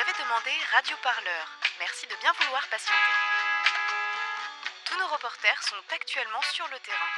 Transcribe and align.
avez 0.00 0.16
demandé 0.16 0.48
Radio 0.72 0.96
Parleur. 1.02 1.44
Merci 1.78 2.06
de 2.08 2.16
bien 2.24 2.32
vouloir 2.40 2.64
patienter. 2.72 3.12
Tous 4.88 4.96
nos 4.96 5.04
reporters 5.12 5.60
sont 5.60 5.76
actuellement 5.92 6.40
sur 6.56 6.64
le 6.72 6.80
terrain. 6.80 7.12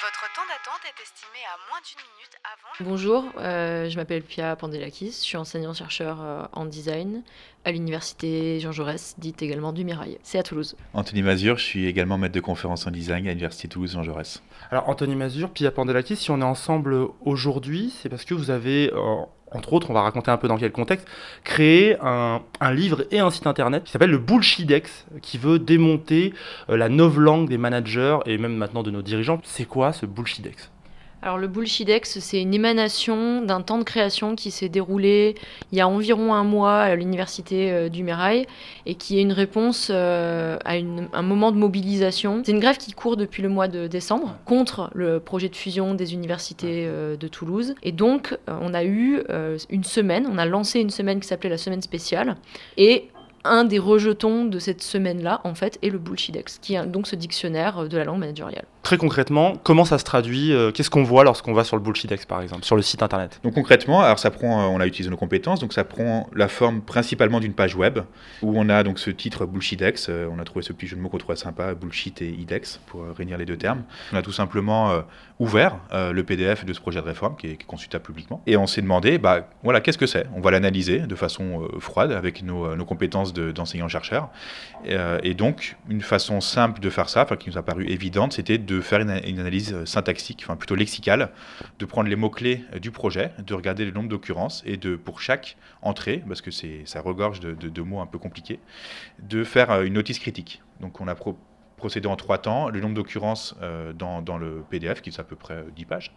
Votre 0.00 0.32
temps 0.32 0.48
d'attente 0.48 0.80
est 0.88 0.96
estimé 0.96 1.44
à 1.44 1.60
moins 1.68 1.80
d'une 1.84 2.00
minute 2.00 2.34
avant. 2.48 2.72
Bonjour, 2.88 3.24
euh, 3.36 3.90
je 3.90 3.96
m'appelle 3.96 4.22
Pia 4.22 4.56
Pandelakis, 4.56 5.12
je 5.12 5.28
suis 5.28 5.36
enseignant-chercheur 5.36 6.22
euh, 6.22 6.44
en 6.54 6.64
design 6.64 7.22
à 7.66 7.70
l'université 7.70 8.60
Jean 8.60 8.72
Jaurès, 8.72 9.14
dite 9.18 9.42
également 9.42 9.74
du 9.74 9.84
Mirail. 9.84 10.18
C'est 10.22 10.38
à 10.38 10.42
Toulouse. 10.42 10.74
Anthony 10.94 11.20
Mazur, 11.20 11.58
je 11.58 11.64
suis 11.64 11.86
également 11.86 12.16
maître 12.16 12.34
de 12.34 12.40
conférence 12.40 12.86
en 12.86 12.90
design 12.90 13.26
à 13.26 13.30
l'université 13.30 13.68
Toulouse 13.68 13.92
Jean 13.92 14.04
Jaurès. 14.04 14.42
Alors 14.70 14.88
Anthony 14.88 15.16
Mazur, 15.16 15.50
Pia 15.52 15.70
Pandelakis, 15.70 16.16
si 16.16 16.30
on 16.30 16.40
est 16.40 16.44
ensemble 16.44 17.08
aujourd'hui, 17.20 17.92
c'est 18.00 18.08
parce 18.08 18.24
que 18.24 18.32
vous 18.32 18.48
avez 18.48 18.90
euh, 18.94 19.22
entre 19.54 19.72
autres, 19.72 19.90
on 19.90 19.94
va 19.94 20.02
raconter 20.02 20.30
un 20.30 20.36
peu 20.36 20.48
dans 20.48 20.56
quel 20.56 20.72
contexte, 20.72 21.06
créé 21.44 21.96
un, 22.00 22.40
livre 22.72 23.04
et 23.10 23.20
un 23.20 23.30
site 23.30 23.46
internet 23.46 23.84
qui 23.84 23.92
s'appelle 23.92 24.10
le 24.10 24.18
Bullshidex, 24.18 25.06
qui 25.20 25.38
veut 25.38 25.58
démonter 25.58 26.32
euh, 26.70 26.76
la 26.76 26.88
novlangue 26.88 27.48
des 27.48 27.58
managers 27.58 28.18
et 28.26 28.38
même 28.38 28.56
maintenant 28.56 28.82
de 28.82 28.90
nos 28.90 29.02
dirigeants. 29.02 29.40
C'est 29.44 29.66
quoi 29.66 29.92
ce 29.92 30.06
Bullshidex? 30.06 30.71
Alors 31.22 31.38
le 31.38 31.46
Bullshidex, 31.46 32.18
c'est 32.18 32.42
une 32.42 32.52
émanation 32.52 33.42
d'un 33.42 33.60
temps 33.60 33.78
de 33.78 33.84
création 33.84 34.34
qui 34.34 34.50
s'est 34.50 34.68
déroulé 34.68 35.36
il 35.70 35.78
y 35.78 35.80
a 35.80 35.86
environ 35.86 36.34
un 36.34 36.42
mois 36.42 36.80
à 36.80 36.96
l'université 36.96 37.70
euh, 37.70 37.88
du 37.88 38.02
Mérail 38.02 38.46
et 38.86 38.96
qui 38.96 39.18
est 39.18 39.22
une 39.22 39.32
réponse 39.32 39.88
euh, 39.92 40.58
à 40.64 40.74
un 40.74 41.22
moment 41.22 41.52
de 41.52 41.56
mobilisation. 41.56 42.42
C'est 42.44 42.50
une 42.50 42.58
grève 42.58 42.76
qui 42.76 42.90
court 42.92 43.16
depuis 43.16 43.40
le 43.40 43.48
mois 43.48 43.68
de 43.68 43.86
décembre 43.86 44.36
contre 44.46 44.90
le 44.94 45.20
projet 45.20 45.48
de 45.48 45.54
fusion 45.54 45.94
des 45.94 46.12
universités 46.12 46.86
euh, 46.88 47.16
de 47.16 47.28
Toulouse. 47.28 47.76
Et 47.84 47.92
donc 47.92 48.36
on 48.48 48.74
a 48.74 48.84
eu 48.84 49.22
une 49.70 49.84
semaine, 49.84 50.28
on 50.30 50.38
a 50.38 50.44
lancé 50.44 50.80
une 50.80 50.90
semaine 50.90 51.20
qui 51.20 51.28
s'appelait 51.28 51.50
la 51.50 51.58
semaine 51.58 51.82
spéciale 51.82 52.36
et 52.76 53.08
un 53.44 53.64
des 53.64 53.78
rejetons 53.78 54.44
de 54.44 54.58
cette 54.58 54.82
semaine-là, 54.82 55.40
en 55.44 55.54
fait, 55.54 55.78
est 55.82 55.90
le 55.90 55.98
Bullshidex, 55.98 56.58
qui 56.60 56.74
est 56.74 56.86
donc 56.86 57.06
ce 57.06 57.16
dictionnaire 57.16 57.88
de 57.88 57.96
la 57.96 58.04
langue 58.04 58.18
managériale. 58.18 58.64
Très 58.82 58.96
concrètement, 58.96 59.54
comment 59.62 59.84
ça 59.84 59.98
se 59.98 60.04
traduit 60.04 60.52
euh, 60.52 60.72
Qu'est-ce 60.72 60.90
qu'on 60.90 61.04
voit 61.04 61.22
lorsqu'on 61.22 61.52
va 61.52 61.62
sur 61.62 61.76
le 61.76 61.82
Bullshidex, 61.82 62.26
par 62.26 62.42
exemple, 62.42 62.64
sur 62.64 62.74
le 62.74 62.82
site 62.82 63.02
internet? 63.02 63.38
Donc 63.44 63.54
concrètement, 63.54 64.00
alors 64.00 64.18
ça 64.18 64.32
prend, 64.32 64.60
euh, 64.60 64.66
on 64.66 64.80
a 64.80 64.86
utilisé 64.86 65.08
nos 65.08 65.16
compétences, 65.16 65.60
donc 65.60 65.72
ça 65.72 65.84
prend 65.84 66.28
la 66.34 66.48
forme 66.48 66.82
principalement 66.82 67.38
d'une 67.38 67.52
page 67.52 67.76
web 67.76 68.00
où 68.42 68.54
on 68.56 68.68
a 68.68 68.82
donc 68.82 68.98
ce 68.98 69.10
titre 69.10 69.46
Bullshidex. 69.46 70.08
Euh, 70.08 70.28
on 70.32 70.40
a 70.40 70.44
trouvé 70.44 70.64
ce 70.64 70.72
petit 70.72 70.88
jeu 70.88 70.96
de 70.96 71.00
mots 71.00 71.08
qu'on 71.08 71.18
trouvait 71.18 71.36
sympa, 71.36 71.74
bullshit 71.74 72.22
et 72.22 72.28
idex, 72.28 72.80
pour 72.86 73.04
réunir 73.16 73.38
les 73.38 73.44
deux 73.44 73.56
termes. 73.56 73.84
On 74.12 74.16
a 74.16 74.22
tout 74.22 74.32
simplement 74.32 75.02
ouvert 75.38 75.76
le 75.92 76.22
PDF 76.22 76.64
de 76.64 76.72
ce 76.72 76.80
projet 76.80 77.00
de 77.00 77.06
réforme 77.06 77.36
qui 77.36 77.46
est, 77.48 77.64
consultable 77.64 78.04
publiquement, 78.04 78.42
et 78.46 78.56
on 78.56 78.66
s'est 78.66 78.82
demandé, 78.82 79.18
bah 79.18 79.48
voilà, 79.62 79.80
qu'est-ce 79.80 79.98
que 79.98 80.06
c'est? 80.06 80.26
On 80.34 80.40
va 80.40 80.50
l'analyser 80.50 81.00
de 81.00 81.14
façon 81.14 81.68
froide 81.78 82.12
avec 82.12 82.42
nos, 82.42 82.74
nos 82.76 82.84
compétences 82.84 83.31
d'enseignants-chercheurs. 83.32 84.30
et 84.84 85.34
donc, 85.34 85.76
une 85.88 86.00
façon 86.00 86.40
simple 86.40 86.80
de 86.80 86.90
faire 86.90 87.08
ça, 87.08 87.26
qui 87.38 87.50
nous 87.50 87.58
a 87.58 87.62
paru 87.62 87.86
évidente, 87.86 88.32
c'était 88.32 88.58
de 88.58 88.80
faire 88.80 89.00
une, 89.00 89.10
analyse 89.10 89.84
syntaxique, 89.84 90.42
enfin 90.44 90.56
plutôt 90.56 90.74
lexicale, 90.74 91.30
de 91.78 91.84
prendre 91.84 92.08
les 92.08 92.16
mots-clés 92.16 92.64
du 92.80 92.90
projet, 92.90 93.32
de 93.38 93.54
regarder 93.54 93.84
le 93.84 93.90
nombre 93.90 94.08
d'occurrences 94.08 94.62
et 94.66 94.76
de, 94.76 94.96
pour 94.96 95.20
chaque 95.20 95.56
entrée, 95.82 96.22
parce 96.26 96.40
que 96.40 96.50
ça 96.50 97.00
regorge 97.00 97.40
de, 97.40 97.52
de, 97.54 97.82
mots 97.82 98.00
un 98.00 98.06
peu 98.06 98.18
compliqués, 98.18 98.60
de 99.20 99.44
faire 99.44 99.70
euh, 99.70 99.84
une 99.84 99.94
notice 99.94 100.18
critique. 100.18 100.62
Donc 100.80 101.00
on 101.00 101.08
a 101.08 101.14
pro 101.14 101.38
procéder 101.82 102.06
en 102.06 102.14
trois 102.14 102.38
temps, 102.38 102.68
le 102.68 102.78
nombre 102.78 102.94
d'occurrences 102.94 103.56
euh, 103.60 103.92
dans, 103.92 104.22
dans, 104.22 104.38
le 104.38 104.62
PDF, 104.70 105.02
qui 105.02 105.10
est 105.10 105.18
à 105.18 105.24
peu 105.24 105.34
près 105.34 105.64
10 105.74 105.84
pages, 105.84 106.12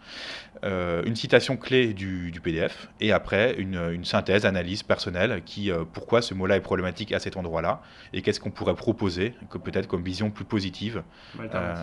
euh, 0.64 1.02
une 1.08 1.16
citation 1.16 1.58
clé 1.58 1.96
du, 1.96 2.30
du, 2.30 2.40
PDF, 2.40 2.88
et 3.02 3.12
après 3.12 3.56
une, 3.58 3.80
une 3.92 4.06
synthèse, 4.06 4.46
analyse 4.46 4.84
personnelle, 4.84 5.42
qui 5.44 5.72
euh, 5.72 5.84
pourquoi 5.92 6.22
ce 6.22 6.36
mot-là 6.36 6.58
est 6.58 6.62
problématique 6.62 7.12
à 7.14 7.20
cet 7.20 7.36
endroit-là, 7.36 7.82
et 8.14 8.22
qu'est-ce 8.22 8.40
qu'on 8.40 8.52
pourrait 8.52 8.76
proposer, 8.76 9.34
peut-être 9.64 9.88
comme 9.88 10.04
vision 10.04 10.30
plus 10.30 10.46
positive. 10.46 11.02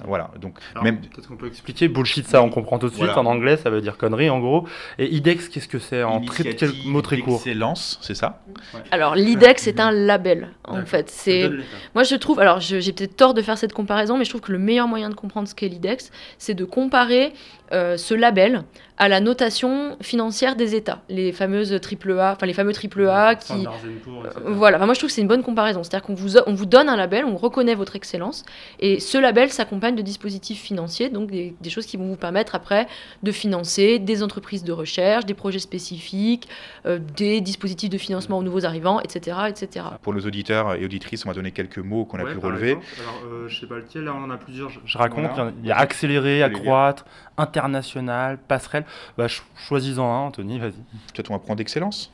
voilà, 0.06 0.30
donc 0.40 0.60
même... 0.80 1.00
Peut-être 1.00 1.26
qu'on 1.26 1.36
peut 1.36 1.48
expliquer, 1.48 1.88
bullshit 1.88 2.28
ça 2.28 2.40
on 2.40 2.50
comprend 2.50 2.78
tout 2.78 2.88
de 2.88 2.94
suite, 2.94 3.16
en 3.16 3.26
anglais 3.26 3.56
ça 3.56 3.68
veut 3.68 3.80
dire 3.80 3.98
connerie 3.98 4.30
en 4.30 4.38
gros, 4.38 4.64
et 5.00 5.12
IDEX 5.12 5.48
qu'est-ce 5.48 5.66
que 5.66 5.80
c'est 5.80 6.04
en 6.04 6.20
très, 6.20 6.44
mots 6.86 7.02
très 7.02 7.18
courts 7.18 7.40
Excellence, 7.44 7.98
c'est 8.00 8.14
ça? 8.14 8.44
Alors 8.92 9.16
l'IDEX 9.16 9.64
c'est 9.64 9.80
un 9.80 9.90
label 9.90 10.50
en 10.62 10.84
fait, 10.84 11.10
c'est... 11.10 11.50
Moi 11.96 12.04
je 12.04 12.14
trouve, 12.14 12.38
alors 12.38 12.60
j'ai 12.60 12.92
peut-être 12.92 13.16
tort 13.16 13.34
de 13.34 13.42
faire 13.42 13.58
cette 13.58 13.71
comparaison, 13.74 14.16
mais 14.16 14.24
je 14.24 14.30
trouve 14.30 14.40
que 14.40 14.52
le 14.52 14.58
meilleur 14.58 14.88
moyen 14.88 15.08
de 15.10 15.14
comprendre 15.14 15.48
ce 15.48 15.54
qu'est 15.54 15.68
l'IDEX, 15.68 16.10
c'est 16.38 16.54
de 16.54 16.64
comparer 16.64 17.32
euh, 17.72 17.96
ce 17.96 18.14
label 18.14 18.64
à 19.02 19.08
la 19.08 19.18
notation 19.18 19.96
financière 20.00 20.54
des 20.54 20.76
États, 20.76 21.02
les 21.08 21.32
fameuses 21.32 21.72
AAA, 21.72 22.34
enfin 22.34 22.46
les 22.46 22.52
fameux 22.52 22.72
AAA 22.72 23.34
qui, 23.34 23.66
euh, 23.66 24.28
voilà. 24.46 24.78
moi 24.78 24.94
je 24.94 25.00
trouve 25.00 25.10
que 25.10 25.12
c'est 25.12 25.22
une 25.22 25.26
bonne 25.26 25.42
comparaison, 25.42 25.82
c'est-à-dire 25.82 26.06
qu'on 26.06 26.14
vous 26.14 26.38
on 26.38 26.54
vous 26.54 26.66
donne 26.66 26.88
un 26.88 26.94
label, 26.94 27.24
on 27.24 27.36
reconnaît 27.36 27.74
votre 27.74 27.96
excellence, 27.96 28.44
et 28.78 29.00
ce 29.00 29.18
label 29.18 29.50
s'accompagne 29.50 29.96
de 29.96 30.02
dispositifs 30.02 30.62
financiers, 30.62 31.10
donc 31.10 31.32
des, 31.32 31.52
choses 31.68 31.84
qui 31.84 31.96
vont 31.96 32.06
vous 32.06 32.16
permettre 32.16 32.54
après 32.54 32.86
de 33.24 33.32
financer 33.32 33.98
des 33.98 34.22
entreprises 34.22 34.62
de 34.62 34.70
recherche, 34.70 35.26
des 35.26 35.34
projets 35.34 35.58
spécifiques, 35.58 36.48
euh, 36.86 37.00
des 37.16 37.40
dispositifs 37.40 37.90
de 37.90 37.98
financement 37.98 38.38
aux 38.38 38.44
nouveaux 38.44 38.64
arrivants, 38.64 39.00
etc., 39.00 39.36
etc. 39.48 39.84
Pour 40.02 40.14
nos 40.14 40.20
auditeurs 40.20 40.74
et 40.74 40.84
auditrices, 40.84 41.26
on 41.26 41.28
va 41.28 41.34
donner 41.34 41.50
quelques 41.50 41.78
mots 41.78 42.04
qu'on 42.04 42.20
a 42.20 42.24
pu 42.24 42.38
relever. 42.38 42.72
Alors, 43.00 43.48
je 43.48 43.58
sais 43.58 43.66
pas 43.66 43.78
lequel, 43.78 44.04
là 44.04 44.14
on 44.16 44.22
en 44.22 44.30
a 44.30 44.36
plusieurs. 44.36 44.70
Je, 44.84 44.96
raconte, 44.96 45.32
il 45.64 45.68
y 45.68 45.72
a 45.72 45.76
accélérer, 45.78 46.44
accroître, 46.44 47.04
international, 47.36 48.38
passerelle. 48.46 48.84
Bah, 49.18 49.26
choisis-en 49.68 50.04
un, 50.04 50.26
Anthony, 50.26 50.58
vas-y. 50.58 50.72
Peut-être 51.12 51.30
on 51.30 51.34
va 51.34 51.38
prendre 51.40 51.58
d'excellence. 51.58 52.12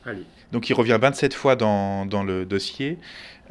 Donc 0.51 0.69
il 0.69 0.73
revient 0.73 0.97
27 0.99 1.33
fois 1.33 1.55
dans, 1.55 2.05
dans 2.05 2.23
le 2.23 2.45
dossier. 2.45 2.97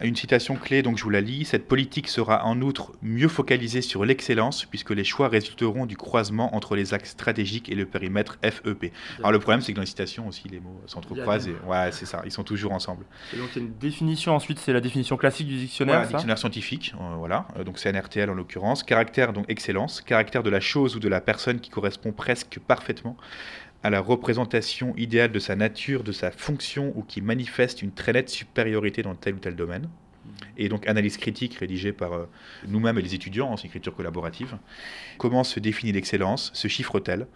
Une 0.01 0.15
citation 0.15 0.55
clé, 0.55 0.83
donc 0.83 0.97
je 0.97 1.03
vous 1.03 1.11
la 1.11 1.21
lis. 1.21 1.45
Cette 1.45 1.67
politique 1.67 2.09
sera 2.09 2.45
en 2.45 2.61
outre 2.61 2.93
mieux 3.03 3.27
focalisée 3.27 3.83
sur 3.83 4.05
l'excellence, 4.05 4.65
puisque 4.65 4.91
les 4.91 5.03
choix 5.03 5.29
résulteront 5.29 5.87
du 5.87 5.97
croisement 5.97 6.55
entre 6.55 6.77
les 6.77 6.95
axes 6.95 7.11
stratégiques 7.11 7.69
et 7.69 7.75
le 7.75 7.85
périmètre 7.85 8.39
FEP. 8.43 8.93
Alors 9.19 9.33
le 9.33 9.41
problème, 9.41 9.61
c'est 9.61 9.73
que 9.73 9.77
dans 9.77 9.83
les 9.83 9.89
citations 9.89 10.29
aussi, 10.29 10.49
les 10.49 10.61
mots 10.61 10.81
s'entrecroisent. 10.87 11.51
Ouais, 11.67 11.91
c'est 11.91 12.07
ça, 12.07 12.23
ils 12.25 12.31
sont 12.31 12.45
toujours 12.45 12.73
ensemble. 12.73 13.05
Et 13.35 13.39
donc 13.39 13.49
il 13.57 13.59
y 13.59 13.65
a 13.65 13.67
une 13.67 13.75
définition 13.79 14.35
ensuite, 14.35 14.61
c'est 14.61 14.73
la 14.73 14.81
définition 14.81 15.17
classique 15.17 15.49
du 15.49 15.57
dictionnaire. 15.57 16.03
Ouais, 16.03 16.07
dictionnaire 16.07 16.39
scientifique, 16.39 16.95
euh, 16.95 17.17
voilà. 17.17 17.49
Euh, 17.57 17.65
donc 17.65 17.79
c'est 17.79 17.93
NRTL 17.93 18.31
en 18.31 18.35
l'occurrence. 18.35 18.85
Caractère, 18.85 19.33
donc 19.33 19.47
excellence. 19.49 20.01
Caractère 20.01 20.43
de 20.45 20.51
la 20.51 20.61
chose 20.61 20.95
ou 20.95 21.01
de 21.01 21.09
la 21.09 21.21
personne 21.21 21.59
qui 21.59 21.71
correspond 21.71 22.13
presque 22.13 22.61
parfaitement 22.61 23.17
à 23.83 23.91
la 23.91 24.01
représentation 24.01 24.95
idéale 24.97 25.33
de 25.33 25.39
sa 25.39 25.57
nature, 25.57 26.03
de 26.03 26.13
sa 26.13 26.31
fonction 26.31 26.93
ou 26.97 27.03
qui 27.03 27.21
manifeste 27.21 27.83
une 27.83 27.93
très 27.93 28.13
nette 28.13 28.29
supériorité 28.29 29.03
dans 29.03 29.15
tel 29.15 29.35
ou 29.35 29.39
tel 29.39 29.55
domaine. 29.57 29.89
Et 30.57 30.69
donc 30.69 30.87
analyse 30.87 31.17
critique 31.17 31.55
rédigée 31.55 31.93
par 31.93 32.13
euh, 32.13 32.29
nous-mêmes 32.67 32.99
et 32.99 33.03
les 33.03 33.15
étudiants 33.15 33.51
en 33.51 33.57
écriture 33.57 33.95
collaborative. 33.95 34.57
Comment 35.17 35.43
se 35.43 35.59
définit 35.59 35.93
l'excellence? 35.93 36.51
Se 36.55 36.69
chiffre-t-elle? 36.69 37.27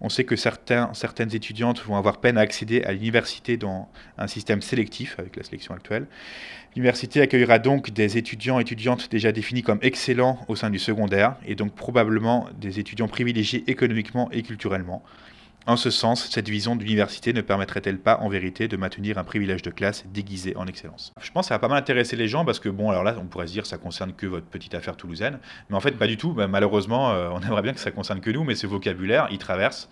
On 0.00 0.08
sait 0.08 0.24
que 0.24 0.36
certains, 0.36 0.92
certaines 0.94 1.34
étudiantes 1.34 1.80
vont 1.80 1.96
avoir 1.96 2.20
peine 2.20 2.38
à 2.38 2.42
accéder 2.42 2.82
à 2.84 2.92
l'université 2.92 3.56
dans 3.56 3.90
un 4.16 4.26
système 4.26 4.62
sélectif 4.62 5.18
avec 5.18 5.36
la 5.36 5.42
sélection 5.42 5.74
actuelle. 5.74 6.06
L'université 6.76 7.20
accueillera 7.20 7.58
donc 7.58 7.90
des 7.90 8.16
étudiants 8.18 8.58
et 8.58 8.62
étudiantes 8.62 9.10
déjà 9.10 9.32
définis 9.32 9.62
comme 9.62 9.78
excellents 9.82 10.38
au 10.48 10.56
sein 10.56 10.70
du 10.70 10.78
secondaire 10.78 11.36
et 11.46 11.54
donc 11.56 11.74
probablement 11.74 12.48
des 12.58 12.78
étudiants 12.78 13.08
privilégiés 13.08 13.64
économiquement 13.66 14.30
et 14.30 14.42
culturellement. 14.42 15.02
En 15.68 15.76
ce 15.76 15.90
sens, 15.90 16.30
cette 16.30 16.48
vision 16.48 16.76
d'université 16.76 17.32
ne 17.32 17.40
permettrait-elle 17.40 17.98
pas 17.98 18.18
en 18.20 18.28
vérité 18.28 18.68
de 18.68 18.76
maintenir 18.76 19.18
un 19.18 19.24
privilège 19.24 19.62
de 19.62 19.70
classe 19.70 20.04
déguisé 20.14 20.56
en 20.56 20.68
excellence? 20.68 21.12
Je 21.20 21.32
pense 21.32 21.46
que 21.46 21.48
ça 21.48 21.54
va 21.54 21.58
pas 21.58 21.66
mal 21.66 21.78
intéresser 21.78 22.14
les 22.14 22.28
gens 22.28 22.44
parce 22.44 22.60
que, 22.60 22.68
bon, 22.68 22.88
alors 22.88 23.02
là, 23.02 23.16
on 23.20 23.24
pourrait 23.24 23.48
se 23.48 23.52
dire 23.52 23.66
ça 23.66 23.76
concerne 23.76 24.12
que 24.12 24.28
votre 24.28 24.46
petite 24.46 24.76
affaire 24.76 24.96
toulousaine, 24.96 25.40
mais 25.68 25.74
en 25.74 25.80
fait, 25.80 25.90
pas 25.90 26.06
du 26.06 26.16
tout. 26.16 26.32
Bah, 26.32 26.46
malheureusement, 26.46 27.10
euh, 27.10 27.30
on 27.32 27.40
aimerait 27.40 27.62
bien 27.62 27.72
que 27.72 27.80
ça 27.80 27.90
concerne 27.90 28.20
que 28.20 28.30
nous, 28.30 28.44
mais 28.44 28.54
ce 28.54 28.68
vocabulaire, 28.68 29.26
il 29.32 29.38
traverse 29.38 29.88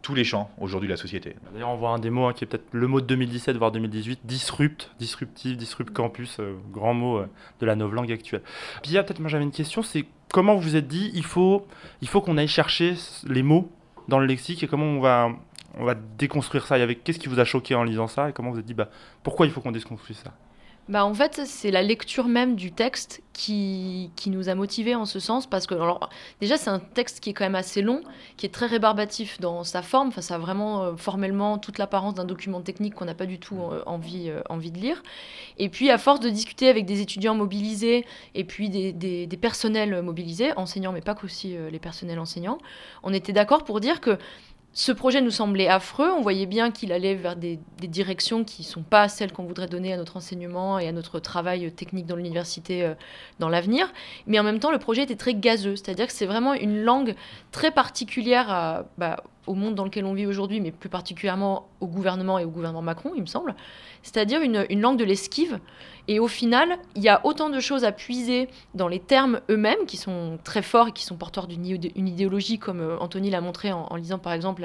tous 0.00 0.14
les 0.14 0.24
champs 0.24 0.50
aujourd'hui 0.58 0.88
de 0.88 0.94
la 0.94 0.96
société. 0.96 1.36
D'ailleurs, 1.52 1.68
on 1.68 1.76
voit 1.76 1.90
un 1.90 1.98
des 1.98 2.08
mots 2.08 2.24
hein, 2.24 2.32
qui 2.32 2.44
est 2.44 2.46
peut-être 2.46 2.68
le 2.72 2.86
mot 2.86 3.02
de 3.02 3.06
2017 3.06 3.54
voire 3.58 3.70
2018, 3.70 4.20
disrupt, 4.24 4.90
disruptif, 4.98 5.58
disrupt 5.58 5.92
campus, 5.92 6.38
euh, 6.40 6.54
grand 6.72 6.94
mot 6.94 7.18
euh, 7.18 7.26
de 7.60 7.66
la 7.66 7.76
novlangue 7.76 8.12
actuelle. 8.12 8.40
Puis, 8.82 8.92
peut-être 8.92 9.20
moi 9.20 9.28
j'avais 9.28 9.44
une 9.44 9.50
question, 9.50 9.82
c'est 9.82 10.06
comment 10.32 10.54
vous 10.54 10.62
vous 10.62 10.76
êtes 10.76 10.88
dit, 10.88 11.10
il 11.12 11.24
faut, 11.24 11.66
il 12.00 12.08
faut 12.08 12.22
qu'on 12.22 12.38
aille 12.38 12.48
chercher 12.48 12.94
les 13.26 13.42
mots 13.42 13.70
dans 14.08 14.18
le 14.18 14.26
lexique 14.26 14.62
et 14.62 14.66
comment 14.66 14.86
on 14.86 15.00
va, 15.00 15.30
on 15.78 15.84
va 15.84 15.94
déconstruire 15.94 16.66
ça 16.66 16.76
Qu'est-ce 17.04 17.18
qui 17.18 17.28
vous 17.28 17.38
a 17.38 17.44
choqué 17.44 17.74
en 17.74 17.84
lisant 17.84 18.08
ça 18.08 18.30
et 18.30 18.32
comment 18.32 18.50
vous 18.50 18.58
êtes 18.58 18.66
dit 18.66 18.74
bah, 18.74 18.88
pourquoi 19.22 19.46
il 19.46 19.52
faut 19.52 19.60
qu'on 19.60 19.72
déconstruise 19.72 20.18
ça? 20.18 20.32
Bah 20.88 21.04
en 21.04 21.12
fait, 21.12 21.42
c'est 21.44 21.70
la 21.70 21.82
lecture 21.82 22.28
même 22.28 22.54
du 22.54 22.72
texte 22.72 23.22
qui, 23.34 24.10
nous 24.26 24.48
a 24.48 24.54
motivés 24.54 24.94
en 24.94 25.04
ce 25.04 25.20
sens, 25.20 25.46
parce 25.46 25.66
que 25.66 25.74
alors, 25.74 26.08
déjà, 26.40 26.56
c'est 26.56 26.70
un 26.70 26.80
texte 26.80 27.20
qui 27.20 27.30
est 27.30 27.32
quand 27.34 27.44
même 27.44 27.54
assez 27.54 27.82
long, 27.82 28.00
qui 28.36 28.46
est 28.46 28.48
très 28.48 28.66
rébarbatif 28.66 29.38
dans 29.38 29.64
sa 29.64 29.82
forme, 29.82 30.08
enfin, 30.08 30.22
ça 30.22 30.36
a 30.36 30.38
vraiment 30.38 30.82
euh, 30.82 30.96
formellement 30.96 31.58
toute 31.58 31.78
l'apparence 31.78 32.14
d'un 32.14 32.24
document 32.24 32.62
technique 32.62 32.94
qu'on 32.94 33.04
n'a 33.04 33.14
pas 33.14 33.26
du 33.26 33.38
tout 33.38 33.60
euh, 33.60 33.82
envie, 33.86 34.30
euh, 34.30 34.40
envie 34.48 34.70
de 34.70 34.78
lire. 34.78 35.02
Et 35.58 35.68
puis, 35.68 35.90
à 35.90 35.98
force 35.98 36.20
de 36.20 36.30
discuter 36.30 36.68
avec 36.68 36.86
des 36.86 37.00
étudiants 37.00 37.34
mobilisés 37.34 38.04
et 38.34 38.44
puis 38.44 38.70
des 38.70 39.38
personnels 39.40 40.02
mobilisés, 40.02 40.52
enseignants, 40.56 40.92
mais 40.92 41.02
pas 41.02 41.14
qu'aussi 41.14 41.56
les 41.70 41.78
personnels 41.78 42.18
enseignants, 42.18 42.58
on 43.02 43.12
était 43.12 43.32
d'accord 43.32 43.64
pour 43.64 43.80
dire 43.80 44.00
que 44.00 44.18
ce 44.78 44.92
projet 44.92 45.20
nous 45.20 45.32
semblait 45.32 45.66
affreux. 45.66 46.08
On 46.08 46.20
voyait 46.20 46.46
bien 46.46 46.70
qu'il 46.70 46.92
allait 46.92 47.16
vers 47.16 47.34
des, 47.34 47.58
directions 47.80 48.44
qui 48.44 48.62
ne 48.62 48.66
sont 48.68 48.84
pas 48.84 49.08
celles 49.08 49.32
qu'on 49.32 49.42
voudrait 49.42 49.66
donner 49.66 49.92
à 49.92 49.96
notre 49.96 50.16
enseignement 50.16 50.78
et 50.78 50.86
à 50.86 50.92
notre 50.92 51.18
travail 51.18 51.72
technique 51.72 52.06
dans 52.06 52.14
l'université 52.14 52.84
euh, 52.84 52.94
dans 53.40 53.48
l'avenir. 53.48 53.92
Mais 54.28 54.38
en 54.38 54.44
même 54.44 54.60
temps, 54.60 54.70
le 54.70 54.78
projet 54.78 55.02
était 55.02 55.16
très 55.16 55.34
gazeux. 55.34 55.74
C'est-à-dire 55.74 56.06
que 56.06 56.12
c'est 56.12 56.26
vraiment 56.26 56.54
une 56.54 56.80
langue 56.80 57.16
très 57.50 57.72
particulière 57.72 58.84
bah, 58.98 59.16
au 59.46 59.54
monde 59.54 59.74
dans 59.74 59.84
lequel 59.84 60.04
on 60.04 60.14
vit 60.14 60.26
aujourd'hui, 60.26 60.60
mais 60.60 60.70
plus 60.70 60.88
particulièrement 60.88 61.68
au 61.80 61.86
gouvernement 61.86 62.38
et 62.38 62.44
au 62.44 62.50
gouvernement 62.50 62.82
Macron, 62.82 63.12
il 63.14 63.22
me 63.22 63.26
semble. 63.26 63.54
C'est-à-dire 64.02 64.42
une, 64.42 64.66
une 64.68 64.80
langue 64.80 64.98
de 64.98 65.04
l'esquive 65.04 65.58
et 66.08 66.20
au 66.20 66.26
final, 66.26 66.78
il 66.96 67.02
y 67.02 67.10
a 67.10 67.20
autant 67.24 67.50
de 67.50 67.60
choses 67.60 67.84
à 67.84 67.92
puiser 67.92 68.48
dans 68.74 68.88
les 68.88 68.98
termes 68.98 69.40
eux-mêmes, 69.50 69.84
qui 69.86 69.98
sont 69.98 70.38
très 70.42 70.62
forts 70.62 70.88
et 70.88 70.92
qui 70.92 71.04
sont 71.04 71.16
porteurs 71.16 71.46
d'une 71.46 71.66
idéologie, 71.66 72.58
comme 72.58 72.80
euh, 72.80 72.98
Anthony 72.98 73.28
l'a 73.28 73.42
montré 73.42 73.72
en, 73.72 73.94
lisant 73.94 74.18
par 74.18 74.32
exemple 74.32 74.62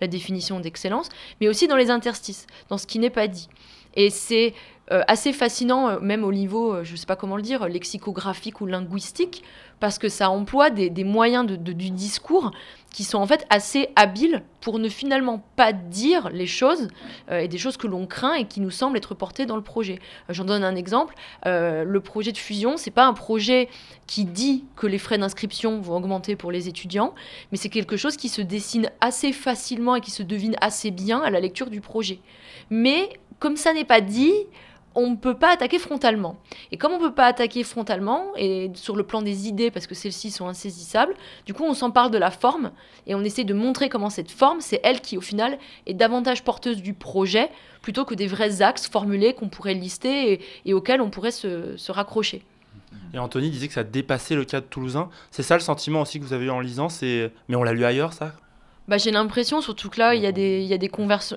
la, 0.00 0.06
définition 0.08 0.58
d'excellence, 0.58 1.10
mais 1.40 1.48
aussi 1.48 1.68
dans 1.68 1.76
les 1.76 1.90
interstices, 1.90 2.46
dans 2.70 2.78
ce 2.78 2.86
qui 2.86 2.98
n'est 2.98 3.10
pas 3.10 3.28
dit. 3.28 3.48
Et 3.94 4.08
c'est 4.08 4.54
euh, 4.90 5.02
assez 5.06 5.34
fascinant, 5.34 5.88
euh, 5.88 6.00
même 6.00 6.24
au 6.24 6.32
niveau, 6.32 6.82
je 6.82 6.92
ne 6.92 6.96
sais 6.96 7.06
pas 7.06 7.16
comment 7.16 7.36
le 7.36 7.42
dire, 7.42 7.68
lexicographique 7.68 8.62
ou 8.62 8.66
linguistique, 8.66 9.44
parce 9.80 9.98
que 9.98 10.08
ça 10.08 10.30
emploie 10.30 10.70
des, 10.70 11.04
moyens 11.04 11.46
de, 11.46 11.56
du 11.56 11.90
discours 11.90 12.52
qui 12.96 13.04
sont 13.04 13.18
en 13.18 13.26
fait 13.26 13.44
assez 13.50 13.90
habiles 13.94 14.42
pour 14.62 14.78
ne 14.78 14.88
finalement 14.88 15.44
pas 15.54 15.74
dire 15.74 16.30
les 16.30 16.46
choses 16.46 16.88
euh, 17.30 17.40
et 17.40 17.46
des 17.46 17.58
choses 17.58 17.76
que 17.76 17.86
l'on 17.86 18.06
craint 18.06 18.32
et 18.32 18.46
qui 18.46 18.62
nous 18.62 18.70
semblent 18.70 18.96
être 18.96 19.14
portées 19.14 19.44
dans 19.44 19.56
le 19.56 19.62
projet. 19.62 19.98
Euh, 20.30 20.32
j'en 20.32 20.44
donne 20.44 20.64
un 20.64 20.74
exemple. 20.74 21.14
Euh, 21.44 21.84
le 21.84 22.00
projet 22.00 22.32
de 22.32 22.38
fusion, 22.38 22.78
c'est 22.78 22.90
pas 22.90 23.04
un 23.04 23.12
projet 23.12 23.68
qui 24.06 24.24
dit 24.24 24.64
que 24.76 24.86
les 24.86 24.96
frais 24.96 25.18
d'inscription 25.18 25.78
vont 25.78 25.96
augmenter 25.96 26.36
pour 26.36 26.50
les 26.50 26.68
étudiants, 26.68 27.14
mais 27.52 27.58
c'est 27.58 27.68
quelque 27.68 27.98
chose 27.98 28.16
qui 28.16 28.30
se 28.30 28.40
dessine 28.40 28.88
assez 29.02 29.34
facilement 29.34 29.96
et 29.96 30.00
qui 30.00 30.10
se 30.10 30.22
devine 30.22 30.56
assez 30.62 30.90
bien 30.90 31.20
à 31.20 31.28
la 31.28 31.40
lecture 31.40 31.68
du 31.68 31.82
projet. 31.82 32.20
Mais 32.70 33.10
comme 33.40 33.58
ça 33.58 33.74
n'est 33.74 33.84
pas 33.84 34.00
dit, 34.00 34.32
on 34.96 35.10
ne 35.10 35.16
peut 35.16 35.36
pas 35.36 35.52
attaquer 35.52 35.78
frontalement. 35.78 36.36
Et 36.72 36.78
comme 36.78 36.92
on 36.92 36.98
ne 36.98 37.08
peut 37.08 37.14
pas 37.14 37.26
attaquer 37.26 37.62
frontalement, 37.62 38.32
et 38.36 38.70
sur 38.74 38.96
le 38.96 39.02
plan 39.04 39.22
des 39.22 39.46
idées, 39.46 39.70
parce 39.70 39.86
que 39.86 39.94
celles-ci 39.94 40.30
sont 40.30 40.48
insaisissables, 40.48 41.14
du 41.44 41.54
coup 41.54 41.64
on 41.64 41.74
s'empare 41.74 42.10
de 42.10 42.18
la 42.18 42.30
forme, 42.30 42.72
et 43.06 43.14
on 43.14 43.22
essaie 43.22 43.44
de 43.44 43.54
montrer 43.54 43.88
comment 43.88 44.10
cette 44.10 44.30
forme, 44.30 44.60
c'est 44.60 44.80
elle 44.82 45.00
qui 45.00 45.18
au 45.18 45.20
final 45.20 45.58
est 45.86 45.94
davantage 45.94 46.42
porteuse 46.42 46.82
du 46.82 46.94
projet, 46.94 47.50
plutôt 47.82 48.04
que 48.04 48.14
des 48.14 48.26
vrais 48.26 48.62
axes 48.62 48.88
formulés 48.88 49.34
qu'on 49.34 49.48
pourrait 49.48 49.74
lister 49.74 50.40
et, 50.64 50.74
auxquels 50.74 51.02
on 51.02 51.10
pourrait 51.10 51.30
se, 51.30 51.92
raccrocher. 51.92 52.42
Et 53.12 53.18
Anthony 53.18 53.50
disait 53.50 53.68
que 53.68 53.74
ça 53.74 53.84
dépassait 53.84 54.34
le 54.34 54.44
cadre 54.44 54.66
toulousain. 54.66 55.10
C'est 55.30 55.42
ça 55.42 55.54
le 55.54 55.60
sentiment 55.60 56.00
aussi 56.00 56.18
que 56.18 56.24
vous 56.24 56.32
avez 56.32 56.46
eu 56.46 56.50
en 56.50 56.60
lisant, 56.60 56.88
c'est 56.88 57.30
mais 57.48 57.56
on 57.56 57.62
l'a 57.62 57.72
lu 57.72 57.84
ailleurs 57.84 58.12
ça? 58.12 58.32
Bah, 58.88 58.98
J'ai 58.98 59.10
l'impression, 59.10 59.60
surtout 59.60 59.88
que 59.90 59.98
là, 59.98 60.14
il 60.14 60.22
y 60.22 60.26
a, 60.26 60.32
des, 60.32 60.60
il 60.60 60.66
y 60.66 60.74
a 60.74 60.78
des, 60.78 60.90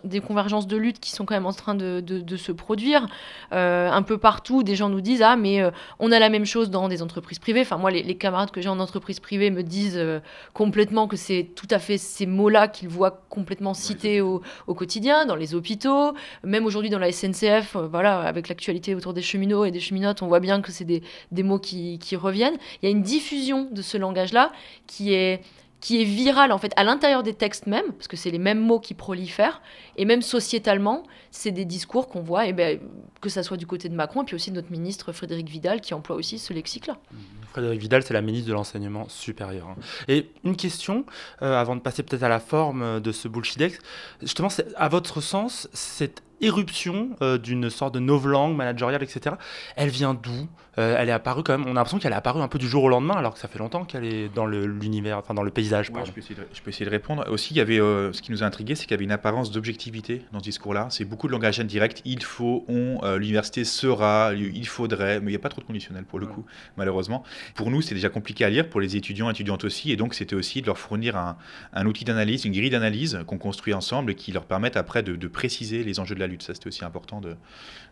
des, 0.03 0.19
convergences 0.21 0.67
de 0.67 0.77
lutte 0.77 0.99
qui 0.99 1.11
sont 1.11 1.25
quand 1.25 1.33
même 1.33 1.45
en 1.45 1.53
train 1.53 1.75
de, 1.75 1.99
de, 2.01 2.37
se 2.37 2.51
produire. 2.51 3.07
Euh, 3.53 3.89
un 3.89 4.01
peu 4.01 4.17
partout, 4.17 4.63
des 4.63 4.75
gens 4.75 4.89
nous 4.89 5.01
disent 5.01 5.21
Ah, 5.21 5.35
mais 5.35 5.61
euh, 5.61 5.71
on 5.99 6.11
a 6.11 6.19
la 6.19 6.29
même 6.29 6.45
chose 6.45 6.69
dans 6.69 6.87
des 6.87 7.01
entreprises 7.01 7.39
privées. 7.39 7.61
Enfin, 7.61 7.77
moi, 7.77 7.91
les, 7.91 8.17
camarades 8.17 8.51
que 8.51 8.61
j'ai 8.61 8.69
en 8.69 8.79
entreprise 8.79 9.19
privée 9.19 9.49
me 9.49 9.63
disent 9.63 9.97
euh, 9.97 10.19
complètement 10.53 11.07
que 11.07 11.15
c'est 11.15 11.49
tout 11.55 11.67
à 11.69 11.79
fait 11.79 11.97
ces 11.97 12.25
mots-là 12.25 12.67
qu'ils 12.67 12.89
voient 12.89 13.23
complètement 13.29 13.73
cités 13.73 14.21
au, 14.21 14.41
au, 14.67 14.73
quotidien, 14.73 15.25
dans 15.25 15.35
les 15.35 15.55
hôpitaux, 15.55 16.13
même 16.43 16.65
aujourd'hui 16.65 16.89
dans 16.89 16.99
la 16.99 17.11
SNCF. 17.11 17.75
voilà, 17.75 18.19
avec 18.21 18.49
l'actualité 18.49 18.95
autour 18.95 19.13
des 19.13 19.21
cheminots 19.21 19.65
et 19.65 19.71
des 19.71 19.79
cheminotes, 19.79 20.21
on 20.21 20.27
voit 20.27 20.39
bien 20.39 20.61
que 20.61 20.71
c'est 20.71 20.85
des, 20.85 21.03
des 21.31 21.43
mots 21.43 21.59
qui, 21.59 21.99
qui 21.99 22.15
reviennent. 22.15 22.57
Il 22.81 22.85
y 22.85 22.87
a 22.87 22.91
une 22.91 23.03
diffusion 23.03 23.67
de 23.71 23.81
ce 23.81 23.97
langage-là 23.97 24.51
qui 24.87 25.13
est 25.13 25.41
qui 25.81 26.01
est 26.01 26.05
viral 26.05 26.51
en 26.51 26.57
fait 26.57 26.73
à 26.75 26.83
l'intérieur 26.83 27.23
des 27.23 27.33
textes 27.33 27.67
même, 27.67 27.91
parce 27.93 28.07
que 28.07 28.17
c'est 28.17 28.31
les 28.31 28.39
mêmes 28.39 28.59
mots 28.59 28.79
qui 28.79 28.93
prolifèrent, 28.93 29.61
et 29.97 30.05
même 30.05 30.21
sociétalement, 30.21 31.03
c'est 31.31 31.51
des 31.51 31.65
discours 31.65 32.07
qu'on 32.07 32.21
voit, 32.21 32.47
et 32.47 32.53
ben, 32.53 32.79
que 33.21 33.29
ça 33.29 33.43
soit 33.43 33.57
du 33.57 33.65
côté 33.65 33.89
de 33.89 33.95
Macron, 33.95 34.23
et 34.23 34.25
puis 34.25 34.35
aussi 34.35 34.51
de 34.51 34.55
notre 34.55 34.71
ministre 34.71 35.11
Frédéric 35.11 35.49
Vidal 35.49 35.81
qui 35.81 35.93
emploie 35.93 36.15
aussi 36.15 36.39
ce 36.39 36.53
lexique-là. 36.53 36.97
Mmh. 37.11 37.17
Frédéric 37.51 37.81
Vidal, 37.81 38.03
c'est 38.03 38.13
la 38.13 38.21
ministre 38.21 38.47
de 38.47 38.53
l'enseignement 38.53 39.07
supérieur. 39.09 39.67
Hein. 39.69 39.81
Et 40.07 40.29
une 40.43 40.55
question, 40.55 41.05
euh, 41.41 41.59
avant 41.59 41.75
de 41.75 41.81
passer 41.81 42.03
peut-être 42.03 42.23
à 42.23 42.29
la 42.29 42.39
forme 42.39 42.99
de 42.99 43.11
ce 43.11 43.27
bullshidex, 43.27 43.79
justement, 44.21 44.49
à 44.75 44.89
votre 44.89 45.21
sens, 45.21 45.67
cette 45.73 46.21
éruption 46.41 47.09
euh, 47.21 47.37
d'une 47.37 47.69
sorte 47.69 47.93
de 47.93 47.99
novlangue 47.99 48.55
managériale, 48.55 49.03
etc. 49.03 49.35
Elle 49.75 49.89
vient 49.89 50.13
d'où 50.13 50.47
euh, 50.77 50.95
Elle 50.97 51.09
est 51.09 51.13
apparue 51.13 51.43
quand 51.43 51.57
même, 51.57 51.67
on 51.67 51.71
a 51.71 51.73
l'impression 51.75 51.99
qu'elle 51.99 52.13
est 52.13 52.15
apparue 52.15 52.41
un 52.41 52.47
peu 52.47 52.59
du 52.59 52.67
jour 52.67 52.83
au 52.83 52.89
lendemain, 52.89 53.15
alors 53.15 53.33
que 53.33 53.39
ça 53.39 53.47
fait 53.47 53.59
longtemps 53.59 53.85
qu'elle 53.85 54.05
est 54.05 54.29
dans 54.33 54.45
l'univers, 54.45 55.17
enfin 55.17 55.33
dans 55.33 55.43
le 55.43 55.51
paysage. 55.51 55.87
je, 55.87 56.11
peux 56.11 56.19
essayer 56.19 56.35
de, 56.35 56.47
je, 56.53 56.61
peux 56.61 56.69
essayer 56.69 56.85
de, 56.85 56.91
répondre. 56.91 57.25
Aussi, 57.29 57.53
il 57.53 57.57
y 57.57 57.61
avait, 57.61 57.79
euh, 57.79 58.13
ce 58.13 58.21
qui 58.21 58.31
nous 58.31 58.43
a 58.43 58.45
intrigué, 58.45 58.75
c'est 58.75 58.83
qu'il 58.83 58.91
y 58.91 58.93
avait 58.95 59.03
une 59.03 59.11
apparence 59.11 59.51
d'objectivité 59.51 60.21
dans 60.31 60.39
ce 60.39 60.43
discours-là. 60.43 60.87
C'est 60.89 61.05
beaucoup 61.05 61.27
de 61.27 61.31
langage 61.31 61.59
indirect. 61.59 62.01
Il 62.05 62.23
faut, 62.23 62.65
on, 62.67 62.99
l'université 63.17 63.65
sera, 63.65 64.33
il 64.33 64.67
faudrait, 64.67 65.19
mais 65.19 65.27
il 65.27 65.33
n'y 65.33 65.35
a 65.35 65.39
pas 65.39 65.49
trop 65.49 65.61
de 65.61 65.65
conditionnel 65.65 66.05
pour 66.05 66.19
le 66.19 66.27
coup, 66.27 66.45
malheureusement. 66.77 67.23
Pour 67.55 67.71
nous, 67.71 67.81
c'est 67.81 67.95
déjà 67.95 68.09
compliqué 68.09 68.45
à 68.45 68.49
lire, 68.49 68.69
pour 68.69 68.79
les 68.79 68.95
étudiants, 68.95 69.29
étudiantes 69.29 69.63
aussi, 69.63 69.91
et 69.91 69.95
donc 69.95 70.13
c'était 70.13 70.35
aussi 70.35 70.61
de 70.61 70.67
leur 70.67 70.77
fournir 70.77 71.17
un, 71.17 71.37
un 71.73 71.85
outil 71.85 72.05
d'analyse, 72.05 72.45
une 72.45 72.53
grille 72.53 72.69
d'analyse 72.69 73.19
qu'on 73.27 73.37
construit 73.37 73.73
ensemble 73.73 74.11
et 74.11 74.15
qui 74.15 74.31
leur 74.31 74.45
permettent 74.45 74.77
après 74.77 75.03
de, 75.03 75.15
de 75.15 75.27
préciser 75.27 75.83
les 75.83 75.99
enjeux 75.99 76.15
de 76.15 76.19
la 76.19 76.28
Ça, 76.39 76.53
c'était 76.53 76.67
aussi 76.67 76.85
important 76.85 77.21
de, 77.21 77.35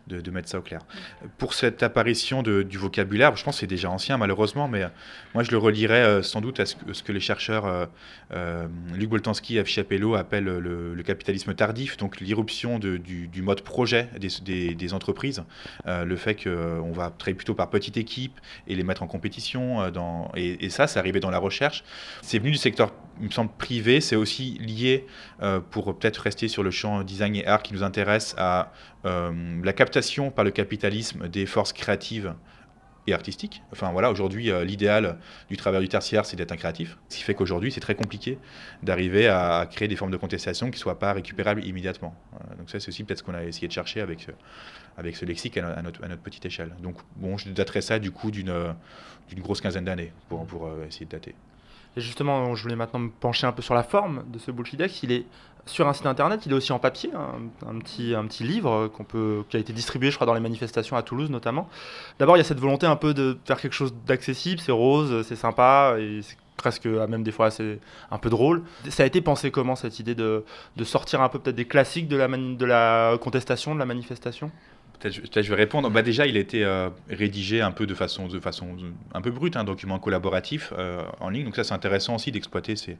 de, 0.08 0.30
mettre 0.30 0.48
ça 0.48 0.58
au 0.58 0.62
clair. 0.62 0.80
Pour 1.36 1.54
cette 1.54 1.82
apparition 1.82 2.42
du 2.42 2.78
vocabulaire, 2.78 3.36
je 3.36 3.44
pense 3.44 3.56
que 3.56 3.60
c'est 3.60 3.66
déjà 3.66 3.90
ancien 3.90 4.16
malheureusement, 4.16 4.68
mais 4.68 4.84
moi 5.34 5.42
je 5.42 5.50
le 5.50 5.58
relierais 5.58 6.02
euh, 6.02 6.22
sans 6.22 6.40
doute 6.40 6.60
à 6.60 6.66
ce, 6.66 6.74
que 6.74 7.12
les 7.12 7.20
chercheurs 7.20 7.66
euh, 7.66 7.86
euh, 8.32 8.66
Luc 8.94 9.10
Boltanski 9.10 9.58
et 9.58 9.64
Chapello 9.64 10.14
appellent 10.14 10.44
le, 10.44 11.02
capitalisme 11.02 11.54
tardif, 11.54 11.96
donc 11.96 12.20
l'irruption 12.20 12.78
du, 12.78 13.30
mode 13.42 13.62
projet 13.62 14.08
des, 14.18 14.94
entreprises, 14.94 15.42
le 15.86 16.16
fait 16.16 16.34
qu'on 16.34 16.92
va 16.92 17.10
travailler 17.10 17.36
plutôt 17.36 17.54
par 17.54 17.70
petite 17.70 17.96
équipe 17.96 18.38
et 18.66 18.74
les 18.74 18.82
mettre 18.82 19.02
en 19.02 19.06
compétition, 19.06 19.90
dans, 19.90 20.30
et 20.34 20.68
ça, 20.68 20.86
c'est 20.86 20.98
arrivé 20.98 21.20
dans 21.20 21.30
la 21.30 21.38
recherche. 21.38 21.84
C'est 22.20 22.38
venu 22.38 22.50
du 22.50 22.58
secteur 22.58 22.92
il 23.20 23.26
me 23.26 23.30
semble, 23.30 23.50
privé. 23.58 24.00
C'est 24.00 24.16
aussi 24.16 24.58
lié, 24.58 25.06
euh, 25.42 25.60
pour 25.60 25.96
peut-être 25.98 26.18
rester 26.18 26.48
sur 26.48 26.62
le 26.62 26.70
champ 26.70 27.02
design 27.02 27.36
et 27.36 27.46
art 27.46 27.62
qui 27.62 27.72
nous 27.72 27.82
intéresse, 27.82 28.34
à 28.38 28.72
euh, 29.04 29.60
la 29.62 29.72
captation 29.72 30.30
par 30.30 30.44
le 30.44 30.50
capitalisme 30.50 31.28
des 31.28 31.46
forces 31.46 31.72
créatives 31.72 32.34
et 33.06 33.14
artistiques. 33.14 33.62
Enfin 33.72 33.90
voilà, 33.92 34.10
aujourd'hui, 34.10 34.50
euh, 34.50 34.64
l'idéal 34.64 35.18
du 35.48 35.56
travail 35.56 35.80
du 35.80 35.88
tertiaire, 35.88 36.26
c'est 36.26 36.36
d'être 36.36 36.52
un 36.52 36.56
créatif. 36.56 36.98
Ce 37.08 37.16
qui 37.16 37.22
fait 37.22 37.34
qu'aujourd'hui, 37.34 37.72
c'est 37.72 37.80
très 37.80 37.94
compliqué 37.94 38.38
d'arriver 38.82 39.28
à 39.28 39.66
créer 39.70 39.88
des 39.88 39.96
formes 39.96 40.10
de 40.10 40.16
contestation 40.18 40.66
qui 40.66 40.76
ne 40.76 40.80
soient 40.80 40.98
pas 40.98 41.12
récupérables 41.14 41.64
immédiatement. 41.64 42.14
donc 42.58 42.68
ça, 42.68 42.80
c'est 42.80 42.88
aussi 42.88 43.04
peut-être 43.04 43.20
ce 43.20 43.22
qu'on 43.22 43.34
a 43.34 43.44
essayé 43.44 43.66
de 43.66 43.72
chercher 43.72 44.02
avec, 44.02 44.26
avec 44.98 45.16
ce 45.16 45.24
lexique 45.24 45.56
à, 45.56 45.80
notre, 45.80 46.00
petite 46.18 46.44
échelle. 46.44 46.74
Donc 46.82 46.96
bon, 47.16 47.38
je 47.38 47.48
daterai 47.48 47.80
ça 47.80 47.98
du 47.98 48.10
coup 48.10 48.30
d'une 48.30 48.74
grosse 49.38 49.62
quinzaine 49.62 49.84
d'années 49.84 50.12
pour, 50.28 50.44
pour 50.46 50.70
essayer 50.86 51.06
de 51.06 51.10
dater. 51.10 51.34
Et 51.98 52.00
justement, 52.00 52.54
je 52.54 52.62
voulais 52.62 52.76
maintenant 52.76 53.00
me 53.00 53.10
pencher 53.10 53.48
un 53.48 53.50
peu 53.50 53.60
sur 53.60 53.74
la 53.74 53.82
forme 53.82 54.22
de 54.28 54.38
ce 54.38 54.52
Bullshidex. 54.52 55.02
Il 55.02 55.10
est 55.10 55.26
sur 55.66 55.88
un 55.88 55.92
site 55.92 56.06
internet, 56.06 56.46
il 56.46 56.52
est 56.52 56.54
aussi 56.54 56.70
en 56.70 56.78
papier, 56.78 57.10
un, 57.12 57.78
petit, 57.80 58.14
un 58.14 58.24
petit 58.24 58.44
livre 58.44 58.88
peut, 59.08 59.42
qui 59.48 59.56
a 59.56 59.60
été 59.60 59.72
distribué, 59.72 60.12
je 60.12 60.14
crois, 60.14 60.26
dans 60.26 60.32
les 60.32 60.40
manifestations 60.40 60.96
à 60.96 61.02
Toulouse 61.02 61.28
notamment. 61.28 61.68
D'abord, 62.20 62.36
il 62.36 62.38
y 62.38 62.40
a 62.40 62.44
cette 62.44 62.60
volonté 62.60 62.86
un 62.86 62.94
peu 62.94 63.14
de 63.14 63.36
faire 63.44 63.60
quelque 63.60 63.72
chose 63.72 63.92
d'accessible, 64.06 64.60
c'est 64.60 64.70
rose, 64.70 65.26
c'est 65.26 65.34
sympa, 65.34 65.96
et 65.98 66.20
c'est 66.22 66.36
presque 66.56 66.86
même 66.86 67.24
des 67.24 67.32
fois 67.32 67.46
assez 67.46 67.80
un 68.12 68.18
peu 68.18 68.30
drôle. 68.30 68.62
Ça 68.90 69.02
a 69.02 69.06
été 69.06 69.20
pensé 69.20 69.50
comment 69.50 69.74
cette 69.74 69.98
idée 69.98 70.14
de, 70.14 70.44
sortir 70.84 71.20
un 71.20 71.28
peu 71.28 71.40
peut-être 71.40 71.56
des 71.56 71.66
classiques 71.66 72.06
de 72.06 72.16
la, 72.16 72.28
de 72.28 72.64
la 72.64 73.18
contestation, 73.20 73.74
de 73.74 73.80
la 73.80 73.86
manifestation? 73.86 74.52
Je 75.04 75.48
vais 75.48 75.54
répondre. 75.54 75.90
Bah 75.90 76.02
déjà, 76.02 76.26
il 76.26 76.36
a 76.36 76.40
été 76.40 76.64
euh, 76.64 76.88
rédigé 77.08 77.60
un 77.60 77.70
peu 77.70 77.86
de 77.86 77.94
façon, 77.94 78.26
de 78.26 78.40
façon 78.40 78.76
un 79.14 79.20
peu 79.20 79.30
brute, 79.30 79.56
un 79.56 79.64
document 79.64 79.98
collaboratif 79.98 80.72
euh, 80.76 81.02
en 81.20 81.30
ligne. 81.30 81.44
Donc 81.44 81.56
ça, 81.56 81.64
c'est 81.64 81.74
intéressant 81.74 82.16
aussi 82.16 82.32
d'exploiter 82.32 82.74
ces, 82.76 82.96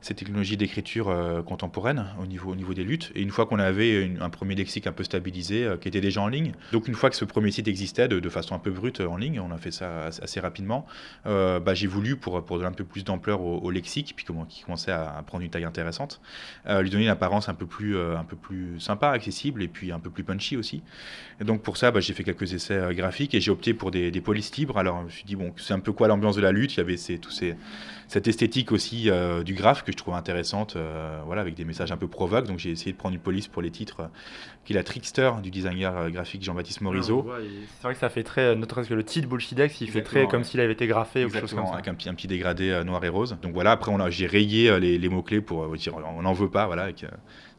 ces 0.00 0.14
technologies 0.14 0.56
d'écriture 0.56 1.08
euh, 1.08 1.42
contemporaine 1.42 2.06
au 2.22 2.26
niveau, 2.26 2.52
au 2.52 2.54
niveau 2.54 2.74
des 2.74 2.84
luttes. 2.84 3.12
Et 3.14 3.22
une 3.22 3.30
fois 3.30 3.46
qu'on 3.46 3.58
avait 3.58 4.10
un 4.20 4.30
premier 4.30 4.54
lexique 4.54 4.86
un 4.86 4.92
peu 4.92 5.04
stabilisé 5.04 5.64
euh, 5.64 5.76
qui 5.76 5.88
était 5.88 6.00
déjà 6.00 6.20
en 6.20 6.28
ligne, 6.28 6.52
donc 6.72 6.88
une 6.88 6.94
fois 6.94 7.10
que 7.10 7.16
ce 7.16 7.24
premier 7.24 7.50
site 7.50 7.68
existait 7.68 8.08
de, 8.08 8.28
façon 8.28 8.54
un 8.54 8.58
peu 8.58 8.70
brute 8.70 9.00
en 9.00 9.16
ligne, 9.16 9.40
on 9.40 9.50
a 9.52 9.58
fait 9.58 9.70
ça 9.70 10.06
assez 10.06 10.40
rapidement, 10.40 10.86
euh, 11.26 11.60
bah, 11.60 11.74
j'ai 11.74 11.86
voulu, 11.86 12.16
pour, 12.16 12.44
pour 12.44 12.56
donner 12.56 12.68
un 12.68 12.72
peu 12.72 12.84
plus 12.84 13.04
d'ampleur 13.04 13.40
au, 13.40 13.70
lexique, 13.70 14.14
puis 14.16 14.24
comment, 14.24 14.44
qui 14.44 14.62
commençait 14.62 14.92
à, 14.92 15.22
prendre 15.26 15.44
une 15.44 15.50
taille 15.50 15.64
intéressante, 15.64 16.20
lui 16.80 16.90
donner 16.90 17.04
une 17.04 17.10
apparence 17.10 17.48
un 17.48 17.54
peu, 17.54 17.66
plus, 17.66 17.98
un 17.98 18.24
peu 18.24 18.36
plus 18.36 18.78
sympa, 18.80 19.10
accessible 19.10 19.62
et 19.62 19.68
puis 19.68 19.92
un 19.92 19.98
peu 19.98 20.10
plus 20.10 20.24
punchy 20.24 20.56
aussi. 20.56 20.82
Et 21.40 21.44
donc 21.44 21.62
pour 21.62 21.76
ça, 21.76 21.90
bah, 21.90 22.00
j'ai 22.00 22.14
fait 22.14 22.24
quelques 22.24 22.52
essais 22.52 22.94
graphiques 22.94 23.34
et 23.34 23.40
j'ai 23.40 23.50
opté 23.50 23.74
pour 23.74 23.90
des, 23.90 24.10
des 24.10 24.20
polices 24.20 24.56
libres. 24.56 24.78
Alors 24.78 25.00
je 25.00 25.04
me 25.04 25.10
suis 25.10 25.24
dit, 25.24 25.36
bon, 25.36 25.52
c'est 25.56 25.74
un 25.74 25.80
peu 25.80 25.92
quoi 25.92 26.08
l'ambiance 26.08 26.36
de 26.36 26.42
la 26.42 26.52
lutte? 26.52 26.74
Il 26.74 26.78
y 26.78 26.80
avait 26.80 26.96
ces, 26.96 27.18
tous 27.18 27.30
ces 27.30 27.56
cette 28.08 28.28
esthétique 28.28 28.72
aussi 28.72 29.10
du 29.44 29.54
graphe 29.54 29.82
que 29.82 29.92
je 29.92 29.96
trouve 29.96 30.14
intéressante, 30.14 30.76
voilà, 31.24 31.40
avec 31.40 31.54
des 31.54 31.64
messages 31.64 31.92
un 31.92 31.96
peu 31.96 32.08
provoques. 32.08 32.46
Donc 32.46 32.58
j'ai 32.58 32.70
essayé 32.70 32.92
de 32.92 32.96
prendre 32.96 33.14
une 33.14 33.20
police 33.20 33.48
pour 33.48 33.62
les 33.62 33.70
titres, 33.70 34.08
qui 34.66 34.74
est 34.74 34.76
la 34.76 34.84
trickster 34.84 35.30
du 35.42 35.50
designer 35.50 36.10
graphique 36.10 36.42
Jean-Baptiste 36.42 36.82
Morisot. 36.82 37.26
c'est 37.76 37.82
vrai 37.82 37.94
que 37.94 38.00
ça 38.00 38.10
fait 38.10 38.24
très, 38.24 38.54
notamment 38.54 38.86
que 38.86 38.92
le 38.92 39.04
titre 39.04 39.28
Bullshidex, 39.28 39.80
il 39.80 39.90
fait 39.90 40.02
très 40.02 40.26
comme 40.26 40.44
s'il 40.44 40.60
avait 40.60 40.74
été 40.74 40.86
graffé 40.86 41.24
ou 41.24 41.30
quelque 41.30 41.46
chose 41.46 41.54
comme 41.54 41.66
ça. 41.66 41.74
Avec 41.74 41.88
un 41.88 41.94
petit, 41.94 42.08
un 42.08 42.14
petit 42.14 42.26
dégradé 42.26 42.82
noir 42.84 43.02
et 43.04 43.08
rose. 43.08 43.36
Donc 43.40 43.54
voilà, 43.54 43.70
après 43.72 43.92
j'ai 44.10 44.26
rayé 44.26 44.78
les, 44.78 44.98
les 44.98 45.08
mots-clés 45.08 45.40
pour 45.40 45.74
dire 45.76 45.94
on 45.96 46.22
n'en 46.22 46.32
veut 46.34 46.50
pas, 46.50 46.66
voilà, 46.66 46.82
avec 46.82 47.04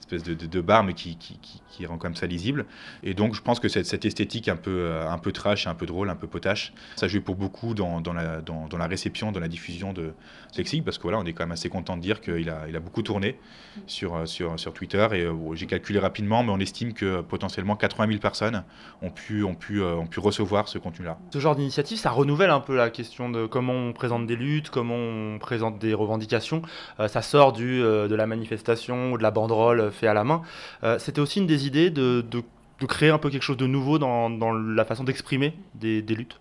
espèce 0.07 0.23
de, 0.23 0.45
de, 0.45 0.61
barre, 0.61 0.83
mais 0.83 0.93
qui, 0.93 1.17
qui, 1.17 1.39
qui, 1.69 1.85
rend 1.85 1.97
comme 1.97 2.15
ça 2.15 2.25
lisible. 2.27 2.65
Et 3.03 3.13
donc, 3.13 3.35
je 3.35 3.41
pense 3.41 3.59
que 3.59 3.67
cette, 3.67 3.85
cette 3.85 4.05
esthétique 4.05 4.47
un 4.47 4.55
peu, 4.55 4.71
euh, 4.71 5.09
un 5.09 5.17
peu 5.17 5.31
trash, 5.31 5.67
un 5.67 5.75
peu 5.75 5.85
drôle, 5.85 6.09
un 6.09 6.15
peu 6.15 6.27
potache, 6.27 6.73
ça 6.95 7.07
joue 7.07 7.21
pour 7.21 7.35
beaucoup 7.35 7.73
dans, 7.73 8.01
dans, 8.01 8.13
la, 8.13 8.41
dans, 8.41 8.67
dans, 8.67 8.77
la 8.77 8.87
réception, 8.87 9.31
dans 9.31 9.39
la 9.39 9.47
diffusion 9.47 9.93
de 9.93 10.13
Lexique, 10.57 10.83
parce 10.83 10.97
que 10.97 11.03
voilà, 11.03 11.19
on 11.19 11.25
est 11.25 11.33
quand 11.33 11.43
même 11.43 11.51
assez 11.51 11.69
content 11.69 11.97
de 11.97 12.01
dire 12.01 12.21
qu'il 12.21 12.49
a, 12.49 12.67
il 12.67 12.75
a 12.75 12.79
beaucoup 12.79 13.03
tourné 13.03 13.37
sur, 13.85 14.15
euh, 14.15 14.25
sur, 14.25 14.59
sur 14.59 14.73
Twitter. 14.73 15.07
Et 15.13 15.21
euh, 15.21 15.33
j'ai 15.53 15.67
calculé 15.67 15.99
rapidement, 15.99 16.43
mais 16.43 16.51
on 16.51 16.59
estime 16.59 16.93
que 16.97 17.21
potentiellement 17.21 17.75
80 17.75 18.07
000 18.07 18.19
personnes 18.19 18.63
ont 19.01 19.09
pu, 19.09 19.43
ont 19.43 19.55
pu, 19.55 19.81
ont 19.81 20.07
pu 20.07 20.19
recevoir 20.19 20.67
ce 20.67 20.77
contenu-là. 20.77 21.17
Ce 21.31 21.39
genre 21.39 21.55
d'initiative, 21.55 21.97
ça 21.97 22.09
renouvelle 22.09 22.49
un 22.49 22.59
peu 22.59 22.75
la 22.75 22.89
question 22.89 23.29
de 23.29 23.45
comment 23.45 23.73
on 23.73 23.93
présente 23.93 24.27
des 24.27 24.35
luttes, 24.35 24.69
comment 24.69 24.95
on 24.95 25.39
présente 25.39 25.79
des 25.79 25.93
revendications. 25.93 26.61
ça 27.07 27.21
sort 27.21 27.53
du, 27.53 27.79
de 27.79 28.15
la 28.15 28.27
manifestation 28.27 29.11
ou 29.11 29.17
de 29.17 29.23
la 29.23 29.31
banderole 29.31 29.91
fait 29.91 30.07
à 30.07 30.13
la 30.13 30.23
main. 30.23 30.41
Euh, 30.83 30.99
c'était 30.99 31.21
aussi 31.21 31.39
une 31.39 31.47
des 31.47 31.67
idées 31.67 31.89
de, 31.89 32.21
de, 32.21 32.43
créer 32.85 33.09
un 33.09 33.17
peu 33.17 33.29
quelque 33.29 33.43
chose 33.43 33.57
de 33.57 33.67
nouveau 33.67 33.97
dans, 33.99 34.29
dans 34.29 34.53
la 34.53 34.85
façon 34.85 35.03
d'exprimer 35.03 35.53
des, 35.75 36.01
des, 36.01 36.15
luttes? 36.15 36.39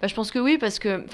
Bah, 0.00 0.08
Je 0.08 0.14
pense 0.14 0.30
que 0.30 0.38
oui, 0.38 0.58
parce 0.58 0.78
que 0.78 1.04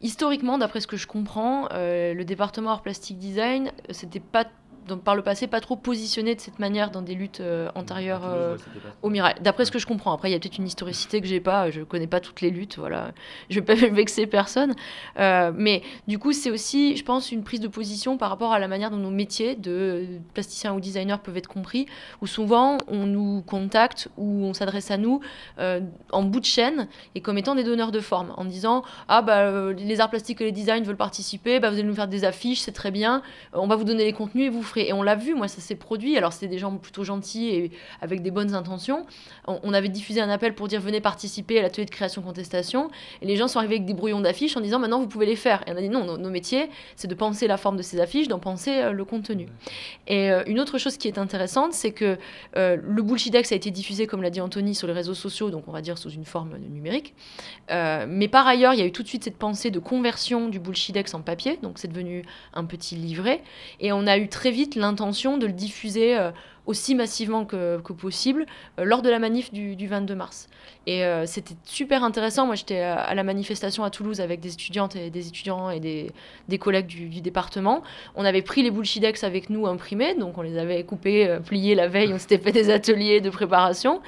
historiquement, 0.00 0.58
d'après 0.58 0.80
ce 0.80 0.86
que 0.86 0.96
je 0.96 1.06
comprends, 1.06 1.68
euh, 1.72 2.14
le 2.14 2.24
département 2.24 2.70
art 2.70 2.82
plastique 2.82 3.18
design, 3.18 3.72
c'était 3.90 4.20
pas 4.20 4.46
donc, 4.86 5.02
par 5.02 5.16
le 5.16 5.22
passé 5.22 5.46
pas 5.46 5.60
trop 5.60 5.76
positionné 5.76 6.34
de 6.34 6.40
cette 6.40 6.58
manière 6.58 6.90
dans 6.90 7.02
des 7.02 7.14
luttes 7.14 7.40
euh, 7.40 7.68
antérieures 7.74 8.22
euh, 8.24 8.56
au 9.02 9.10
Mirail. 9.10 9.34
D'après 9.40 9.64
ce 9.64 9.72
que 9.72 9.78
je 9.78 9.86
comprends. 9.86 10.12
Après, 10.12 10.28
il 10.30 10.32
y 10.32 10.36
a 10.36 10.38
peut-être 10.38 10.58
une 10.58 10.66
historicité 10.66 11.20
que 11.20 11.26
j'ai 11.26 11.40
pas. 11.40 11.70
Je 11.70 11.82
connais 11.82 12.06
pas 12.06 12.20
toutes 12.20 12.40
les 12.40 12.50
luttes. 12.50 12.78
Voilà, 12.78 13.12
je 13.50 13.60
vais 13.60 13.64
pas 13.64 13.74
vexer 13.90 14.26
personne. 14.26 14.74
Euh, 15.18 15.52
mais 15.54 15.82
du 16.06 16.18
coup, 16.18 16.32
c'est 16.32 16.50
aussi, 16.50 16.96
je 16.96 17.04
pense, 17.04 17.32
une 17.32 17.42
prise 17.42 17.60
de 17.60 17.68
position 17.68 18.16
par 18.16 18.30
rapport 18.30 18.52
à 18.52 18.58
la 18.58 18.68
manière 18.68 18.90
dont 18.90 18.96
nos 18.96 19.10
métiers 19.10 19.56
de 19.56 20.06
plasticiens 20.34 20.74
ou 20.74 20.80
designers 20.80 21.16
peuvent 21.22 21.36
être 21.36 21.48
compris. 21.48 21.86
Où 22.22 22.26
souvent, 22.26 22.78
on 22.86 23.06
nous 23.06 23.42
contacte 23.42 24.08
ou 24.16 24.44
on 24.44 24.54
s'adresse 24.54 24.90
à 24.90 24.96
nous 24.96 25.20
en 25.58 26.22
bout 26.22 26.40
de 26.40 26.44
chaîne 26.44 26.88
et 27.14 27.20
comme 27.20 27.38
étant 27.38 27.54
des 27.54 27.64
donneurs 27.64 27.92
de 27.92 28.00
forme, 28.00 28.32
en 28.36 28.44
disant 28.44 28.82
ah 29.08 29.22
bah 29.22 29.72
les 29.72 30.00
arts 30.00 30.10
plastiques 30.10 30.40
et 30.40 30.44
les 30.44 30.52
designs 30.52 30.82
veulent 30.82 30.96
participer, 30.96 31.60
bah, 31.60 31.70
vous 31.70 31.76
allez 31.76 31.84
nous 31.86 31.94
faire 31.94 32.08
des 32.08 32.24
affiches, 32.24 32.60
c'est 32.60 32.72
très 32.72 32.90
bien. 32.90 33.22
On 33.52 33.66
va 33.66 33.76
vous 33.76 33.84
donner 33.84 34.04
les 34.04 34.12
contenus 34.12 34.46
et 34.46 34.48
vous 34.48 34.62
ferez 34.62 34.75
et 34.76 34.92
on 34.92 35.02
l'a 35.02 35.14
vu, 35.14 35.34
moi, 35.34 35.48
ça 35.48 35.60
s'est 35.60 35.74
produit. 35.74 36.16
Alors, 36.16 36.32
c'était 36.32 36.48
des 36.48 36.58
gens 36.58 36.76
plutôt 36.76 37.04
gentils 37.04 37.48
et 37.48 37.70
avec 38.00 38.22
des 38.22 38.30
bonnes 38.30 38.54
intentions. 38.54 39.06
On, 39.46 39.72
avait 39.72 39.88
diffusé 39.88 40.20
un 40.20 40.30
appel 40.30 40.54
pour 40.54 40.68
dire 40.68 40.80
venez 40.80 41.00
participer 41.00 41.58
à 41.58 41.62
l'atelier 41.62 41.84
de 41.84 41.90
création-contestation. 41.90 42.88
Et 43.22 43.26
les 43.26 43.36
gens 43.36 43.48
sont 43.48 43.58
arrivés 43.58 43.76
avec 43.76 43.86
des 43.86 43.94
brouillons 43.94 44.20
d'affiches 44.20 44.56
en 44.56 44.60
disant 44.60 44.78
maintenant, 44.78 45.00
vous 45.00 45.08
pouvez 45.08 45.26
les 45.26 45.36
faire. 45.36 45.62
Et 45.66 45.72
on 45.72 45.76
a 45.76 45.80
dit 45.80 45.88
non, 45.88 46.04
nos, 46.18 46.30
métiers, 46.30 46.68
c'est 46.96 47.08
de 47.08 47.14
penser 47.14 47.46
la 47.46 47.56
forme 47.56 47.76
de 47.76 47.82
ces 47.82 48.00
affiches, 48.00 48.28
d'en 48.28 48.38
penser 48.38 48.78
euh, 48.78 48.92
le 48.92 49.04
contenu. 49.04 49.48
Et 50.06 50.30
euh, 50.30 50.42
une 50.46 50.60
autre 50.60 50.78
chose 50.78 50.96
qui 50.96 51.08
est 51.08 51.18
intéressante, 51.18 51.72
c'est 51.72 51.92
que 51.92 52.18
euh, 52.56 52.76
le 52.82 53.02
Bullshidex 53.02 53.52
a 53.52 53.54
été 53.54 53.70
diffusé, 53.70 54.06
comme 54.06 54.22
l'a 54.22 54.30
dit 54.30 54.40
Anthony, 54.40 54.74
sur 54.74 54.86
les 54.86 54.92
réseaux 54.92 55.14
sociaux, 55.14 55.50
donc 55.50 55.64
on 55.68 55.72
va 55.72 55.80
dire 55.80 55.98
sous 55.98 56.10
une 56.10 56.24
forme 56.24 56.56
numérique. 56.58 57.14
mais 57.70 58.28
par 58.28 58.46
ailleurs, 58.46 58.74
il 58.74 58.80
y 58.80 58.82
a 58.82 58.86
eu 58.86 58.92
tout 58.92 59.02
de 59.02 59.08
suite 59.08 59.24
cette 59.24 59.36
pensée 59.36 59.70
de 59.70 59.78
conversion 59.78 60.48
du 60.48 60.58
Bullshidex 60.58 61.14
en 61.14 61.20
papier, 61.20 61.58
donc 61.62 61.78
c'est 61.78 61.88
devenu 61.88 62.24
un 62.54 62.64
petit 62.64 62.96
livret. 62.96 63.42
Et 63.80 63.92
on 63.92 64.06
a 64.06 64.18
eu 64.18 64.28
très 64.28 64.50
vite 64.50 64.65
l'intention 64.74 65.38
de 65.38 65.46
le 65.46 65.52
diffuser 65.52 66.16
euh, 66.18 66.30
aussi 66.66 66.94
massivement 66.94 67.44
que, 67.44 67.78
possible 67.78 68.44
euh, 68.78 68.84
lors 68.84 69.02
de 69.02 69.08
la 69.08 69.18
manif 69.18 69.52
du, 69.52 69.86
22 69.86 70.14
mars. 70.14 70.48
Et 70.86 71.04
euh, 71.04 71.26
c'était 71.26 71.54
super 71.64 72.04
intéressant. 72.04 72.46
Moi, 72.46 72.54
j'étais 72.54 72.80
à, 72.80 73.14
la 73.14 73.22
manifestation 73.22 73.84
à 73.84 73.90
Toulouse 73.90 74.20
avec 74.20 74.40
des 74.40 74.52
étudiantes 74.52 74.96
et 74.96 75.10
des 75.10 75.28
étudiants 75.28 75.70
et 75.70 75.80
des, 75.80 76.10
des 76.48 76.58
collègues 76.58 76.86
du, 76.86 77.20
département. 77.20 77.82
On 78.14 78.24
avait 78.24 78.42
pris 78.42 78.62
les 78.62 78.70
bullshidex 78.70 79.24
avec 79.24 79.48
nous 79.50 79.66
imprimés, 79.66 80.14
donc 80.14 80.38
on 80.38 80.42
les 80.42 80.58
avait 80.58 80.84
coupés, 80.84 81.28
euh, 81.28 81.40
pliés 81.40 81.74
la 81.74 81.88
veille. 81.88 82.12
On 82.12 82.18
s'était 82.18 82.38
fait 82.38 82.52
des 82.52 82.70
ateliers 82.70 83.20
de 83.20 83.30
préparation. 83.30 84.00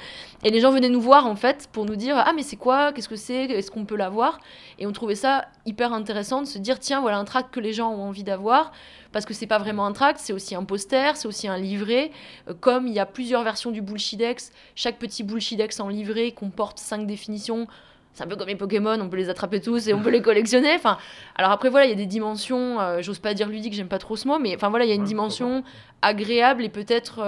Et 0.43 0.51
les 0.51 0.61
gens 0.61 0.71
venaient 0.71 0.89
nous 0.89 1.01
voir 1.01 1.27
en 1.27 1.35
fait 1.35 1.67
pour 1.71 1.85
nous 1.85 1.97
dire 1.97 2.15
Ah, 2.17 2.31
mais 2.33 2.43
c'est 2.43 2.55
quoi? 2.55 2.93
Qu'est-ce 2.93 3.09
que 3.09 3.17
c'est? 3.17 3.45
Est-ce 3.45 3.71
qu'on 3.71 3.85
peut 3.85 3.97
l'avoir 3.97 4.39
Et 4.77 4.87
on 4.87 4.91
trouvait 4.91 5.15
ça 5.15 5.45
hyper 5.65 5.91
intéressant 5.91 6.41
de 6.41 6.47
se 6.47 6.57
dire 6.57 6.79
Tiens, 6.79 7.01
voilà 7.01 7.17
un 7.17 7.25
tract 7.25 7.53
que 7.53 7.59
les 7.59 7.73
gens 7.73 7.91
ont 7.91 8.03
envie 8.03 8.23
d'avoir. 8.23 8.71
Parce 9.11 9.25
que 9.25 9.33
c'est 9.33 9.47
pas 9.47 9.57
vraiment 9.57 9.87
un 9.87 9.91
tract, 9.91 10.19
c'est 10.21 10.33
aussi 10.33 10.53
un 10.53 10.63
poster, 10.63 11.17
c'est 11.17 11.27
aussi 11.27 11.47
un 11.47 11.57
livret 11.57 12.11
comme 12.53 12.87
il 12.87 12.93
y 12.93 12.99
a 12.99 13.05
plusieurs 13.05 13.43
versions 13.43 13.71
du 13.71 13.81
Bullshidex, 13.81 14.51
chaque 14.75 14.97
petit 14.97 15.23
Bullshidex 15.23 15.79
en 15.79 15.87
livret 15.87 16.31
comporte 16.31 16.79
cinq 16.79 17.05
définitions. 17.05 17.67
C'est 18.13 18.23
un 18.23 18.27
peu 18.27 18.35
comme 18.35 18.47
les 18.47 18.55
Pokémon, 18.55 18.99
on 18.99 19.07
peut 19.07 19.17
les 19.17 19.29
attraper 19.29 19.61
tous 19.61 19.87
et 19.87 19.93
on 19.93 20.01
peut 20.01 20.09
les 20.09 20.21
collectionner. 20.21 20.73
Enfin, 20.75 20.97
alors 21.35 21.51
après 21.51 21.69
voilà, 21.69 21.85
il 21.85 21.89
y 21.89 21.93
a 21.93 21.95
des 21.95 22.05
dimensions. 22.05 22.79
Euh, 22.79 23.01
j'ose 23.01 23.19
pas 23.19 23.33
dire 23.33 23.47
ludique, 23.47 23.73
j'aime 23.73 23.87
pas 23.87 23.99
trop 23.99 24.15
ce 24.15 24.27
mot, 24.27 24.39
mais 24.39 24.55
enfin 24.55 24.69
voilà, 24.69 24.85
il 24.85 24.89
y 24.89 24.91
a 24.91 24.95
une 24.95 25.03
dimension 25.03 25.63
agréable 26.01 26.63
et 26.63 26.69
peut-être 26.69 27.19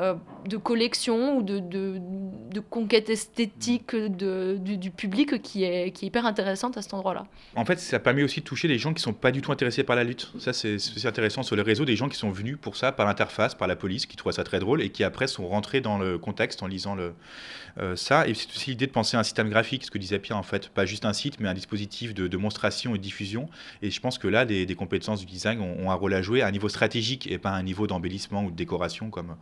euh, 0.00 0.14
de 0.46 0.56
collection 0.58 1.38
ou 1.38 1.42
de, 1.42 1.58
de, 1.58 1.98
de 1.98 2.60
conquête 2.60 3.08
esthétique 3.08 3.96
de, 3.96 4.56
du, 4.58 4.90
public 4.90 5.40
qui 5.42 5.64
est, 5.64 6.02
hyper 6.02 6.26
intéressante 6.26 6.76
à 6.76 6.82
cet 6.82 6.94
endroit-là. 6.94 7.26
En 7.56 7.64
fait, 7.64 7.78
ça 7.80 7.98
permet 7.98 8.22
aussi 8.22 8.40
de 8.40 8.44
toucher 8.44 8.68
les 8.68 8.78
gens 8.78 8.90
qui 8.90 9.00
ne 9.00 9.04
sont 9.04 9.12
pas 9.12 9.32
du 9.32 9.40
tout 9.40 9.52
intéressés 9.52 9.84
par 9.84 9.96
la 9.96 10.04
lutte. 10.04 10.30
Ça, 10.38 10.52
c'est 10.52 10.76
intéressant 11.04 11.42
sur 11.42 11.56
les 11.56 11.62
réseaux, 11.62 11.84
des 11.84 11.96
gens 11.96 12.08
qui 12.08 12.18
sont 12.18 12.30
venus 12.30 12.58
pour 12.60 12.76
ça, 12.76 12.92
par 12.92 13.06
l'interface, 13.06 13.54
par 13.54 13.66
la 13.68 13.76
police, 13.76 14.06
qui 14.06 14.16
trouvent 14.16 14.32
ça 14.32 14.44
très 14.44 14.58
drôle 14.58 14.82
et 14.82 14.90
qui 14.90 15.02
après 15.02 15.26
sont 15.26 15.48
rentrés 15.48 15.80
dans 15.80 15.98
le 15.98 16.18
contexte 16.18 16.62
en 16.62 16.66
lisant 16.66 16.94
le, 16.94 17.14
euh, 17.78 17.96
ça. 17.96 18.26
Et 18.28 18.34
c'est 18.34 18.48
aussi 18.50 18.70
l'idée 18.70 18.86
de 18.86 18.92
penser 18.92 19.16
à 19.16 19.20
un 19.20 19.24
système 19.24 19.48
graphique, 19.48 19.84
ce 19.84 19.90
que 19.90 19.98
disait 19.98 20.18
Pierre, 20.18 20.38
en 20.38 20.42
fait, 20.42 20.68
pas 20.68 20.86
juste 20.86 21.04
un 21.04 21.12
site, 21.12 21.40
mais 21.40 21.48
un 21.48 21.54
dispositif 21.54 22.14
de, 22.14 22.26
démonstration 22.26 22.94
et 22.94 22.98
de 22.98 23.02
diffusion. 23.02 23.48
Et 23.82 23.90
je 23.90 24.00
pense 24.00 24.18
que 24.18 24.28
là, 24.28 24.44
des, 24.44 24.74
compétences 24.74 25.20
du 25.20 25.26
design 25.26 25.60
ont, 25.60 25.86
ont, 25.86 25.90
un 25.90 25.94
rôle 25.94 26.14
à 26.14 26.22
jouer 26.22 26.42
à 26.42 26.46
un 26.46 26.50
niveau 26.50 26.68
stratégique 26.68 27.30
et 27.30 27.38
pas 27.38 27.50
à 27.50 27.54
un 27.54 27.62
niveau 27.62 27.86
d'embellissement 27.86 28.44
ou 28.44 28.50
de 28.50 28.56
décoration 28.56 29.10
comme 29.10 29.36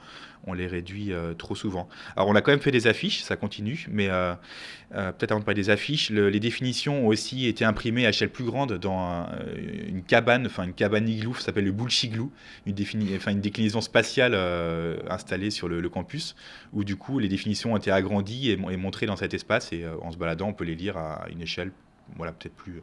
on 0.47 0.53
les 0.53 0.67
réduit 0.67 1.13
euh, 1.13 1.35
trop 1.35 1.55
souvent. 1.55 1.89
Alors 2.17 2.29
on 2.29 2.35
a 2.35 2.41
quand 2.41 2.51
même 2.51 2.61
fait 2.61 2.71
des 2.71 2.87
affiches, 2.87 3.23
ça 3.23 3.37
continue, 3.37 3.87
mais 3.91 4.09
euh, 4.09 4.35
euh, 4.95 5.13
peut-être 5.13 5.33
avant 5.33 5.41
de 5.41 5.45
parler 5.45 5.61
des 5.61 5.71
affiches, 5.71 6.11
les 6.11 6.41
définitions 6.41 7.05
ont 7.05 7.09
aussi 7.09 7.47
été 7.47 7.65
imprimées 7.65 8.07
à 8.07 8.11
échelle 8.11 8.31
plus 8.31 8.45
grande 8.45 8.75
dans 8.75 9.27
une 9.57 10.03
cabane, 10.03 10.47
enfin 10.47 10.65
une 10.65 10.75
cabane 10.75 11.09
igloo, 11.09 11.35
ça 11.35 11.47
s'appelle 11.47 11.65
le 11.65 11.73
Bullshigloo, 11.73 12.31
une, 12.67 12.75
une 12.77 13.41
déclinaison 13.41 13.81
spatiale 13.81 14.35
installée 15.09 15.51
sur 15.51 15.69
le, 15.69 15.89
campus, 15.89 16.35
où 16.73 16.83
du 16.83 16.97
coup 16.97 17.19
les 17.19 17.29
définitions 17.29 17.75
ont 17.75 17.77
été 17.77 17.91
agrandies 17.91 18.51
et, 18.51 18.59
et 18.71 18.77
montrées 18.77 19.07
dans 19.07 19.17
cet 19.17 19.35
espace, 19.35 19.73
et 19.73 19.85
en 20.03 20.11
se 20.11 20.17
baladant 20.17 20.49
on 20.49 20.53
peut 20.53 20.65
les 20.65 20.75
lire 20.75 20.97
à 20.97 21.27
une 21.31 21.43
échelle 21.43 21.73
voilà, 22.17 22.33
peut-être 22.33 22.55
plus 22.55 22.83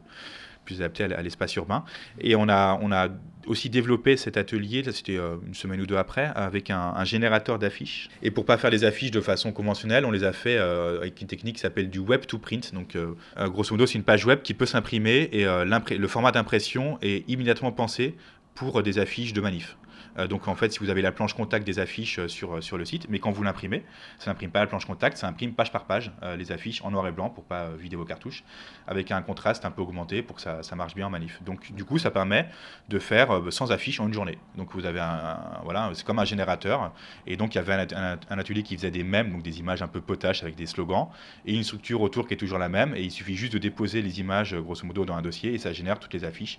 plus 0.64 0.76
adapté 0.76 1.04
à 1.04 1.22
l'espace 1.22 1.54
urbain. 1.56 1.84
Et 2.20 2.36
on 2.36 2.48
a, 2.48 2.78
on 2.82 2.92
a 2.92 3.08
aussi 3.46 3.70
développé 3.70 4.16
cet 4.16 4.36
atelier, 4.36 4.84
c'était 4.92 5.16
euh, 5.16 5.36
une 5.46 5.54
semaine 5.54 5.80
ou 5.80 5.86
deux 5.86 5.96
après, 5.96 6.30
avec 6.34 6.70
un, 6.70 7.04
générateur 7.04 7.58
d'affiches. 7.58 8.08
Et 8.22 8.30
pour 8.30 8.44
pas 8.44 8.56
faire 8.56 8.70
les 8.70 8.84
affiches 8.84 9.10
de 9.10 9.20
façon 9.20 9.52
conventionnelle, 9.52 10.04
on 10.04 10.10
les 10.10 10.24
a 10.24 10.32
fait 10.32 10.56
euh, 10.56 11.00
avec 11.00 11.20
une 11.20 11.26
technique 11.26 11.56
qui 11.56 11.62
s'appelle 11.62 11.90
du 11.90 11.98
web 11.98 12.26
to 12.26 12.38
print. 12.38 12.72
Donc, 12.74 12.94
euh, 12.96 13.14
grosso 13.48 13.74
modo, 13.74 13.86
c'est 13.86 13.98
une 13.98 14.04
page 14.04 14.24
web 14.24 14.42
qui 14.42 14.54
peut 14.54 14.66
s'imprimer 14.66 15.28
et 15.32 15.44
le 15.44 16.08
format 16.08 16.32
d'impression 16.32 16.98
est 17.02 17.28
immédiatement 17.28 17.72
pensé 17.72 18.14
pour 18.54 18.82
des 18.82 18.98
affiches 18.98 19.32
de 19.32 19.40
manif. 19.40 19.76
Euh, 20.18 20.26
donc 20.26 20.48
en 20.48 20.54
fait, 20.54 20.72
si 20.72 20.78
vous 20.78 20.90
avez 20.90 21.02
la 21.02 21.12
planche 21.12 21.34
contact 21.34 21.66
des 21.66 21.78
affiches 21.78 22.18
euh, 22.18 22.28
sur, 22.28 22.56
euh, 22.56 22.60
sur 22.60 22.76
le 22.76 22.84
site, 22.84 23.06
mais 23.08 23.18
quand 23.18 23.30
vous 23.30 23.42
l'imprimez, 23.42 23.84
ça 24.18 24.30
n'imprime 24.30 24.50
pas 24.50 24.60
la 24.60 24.66
planche 24.66 24.86
contact, 24.86 25.16
ça 25.16 25.28
imprime 25.28 25.54
page 25.54 25.72
par 25.72 25.84
page 25.84 26.12
les 26.36 26.52
affiches 26.52 26.82
en 26.82 26.90
noir 26.90 27.06
et 27.06 27.12
blanc 27.12 27.30
pour 27.30 27.44
pas 27.44 27.70
vider 27.70 27.96
vos 27.96 28.04
cartouches, 28.04 28.44
avec 28.86 29.10
un 29.10 29.22
contraste 29.22 29.64
un 29.64 29.70
peu 29.70 29.82
augmenté 29.82 30.22
pour 30.22 30.36
que 30.36 30.42
ça, 30.42 30.62
ça 30.62 30.76
marche 30.76 30.94
bien 30.94 31.06
en 31.06 31.10
manif. 31.10 31.42
Donc 31.42 31.72
du 31.72 31.84
coup, 31.84 31.98
ça 31.98 32.10
permet 32.10 32.48
de 32.88 32.98
faire 32.98 33.40
100 33.50 33.70
affiches 33.70 34.00
en 34.00 34.06
une 34.06 34.12
journée. 34.12 34.38
Donc 34.56 34.72
vous 34.72 34.86
avez 34.86 35.00
un, 35.00 35.38
voilà, 35.64 35.90
c'est 35.94 36.04
comme 36.04 36.18
un 36.18 36.24
générateur. 36.24 36.92
Et 37.26 37.36
donc 37.36 37.54
il 37.54 37.58
y 37.58 37.60
avait 37.60 37.94
un, 37.94 38.18
atelier 38.38 38.62
qui 38.62 38.76
faisait 38.76 38.90
des 38.90 39.04
mèmes, 39.04 39.32
donc 39.32 39.42
des 39.42 39.58
images 39.58 39.82
un 39.82 39.88
peu 39.88 40.00
potaches 40.00 40.42
avec 40.42 40.54
des 40.54 40.66
slogans, 40.66 41.08
et 41.46 41.54
une 41.54 41.64
structure 41.64 42.00
autour 42.00 42.26
qui 42.26 42.34
est 42.34 42.38
toujours 42.38 42.58
la 42.58 42.68
même. 42.68 42.94
Et 42.94 43.02
il 43.02 43.10
suffit 43.10 43.36
juste 43.36 43.52
de 43.52 43.58
déposer 43.58 44.02
les 44.02 44.20
images 44.20 44.54
grosso 44.54 44.86
modo 44.86 45.04
dans 45.04 45.14
un 45.14 45.22
dossier 45.22 45.54
et 45.54 45.58
ça 45.58 45.72
génère 45.72 45.98
toutes 45.98 46.14
les 46.14 46.24
affiches 46.24 46.58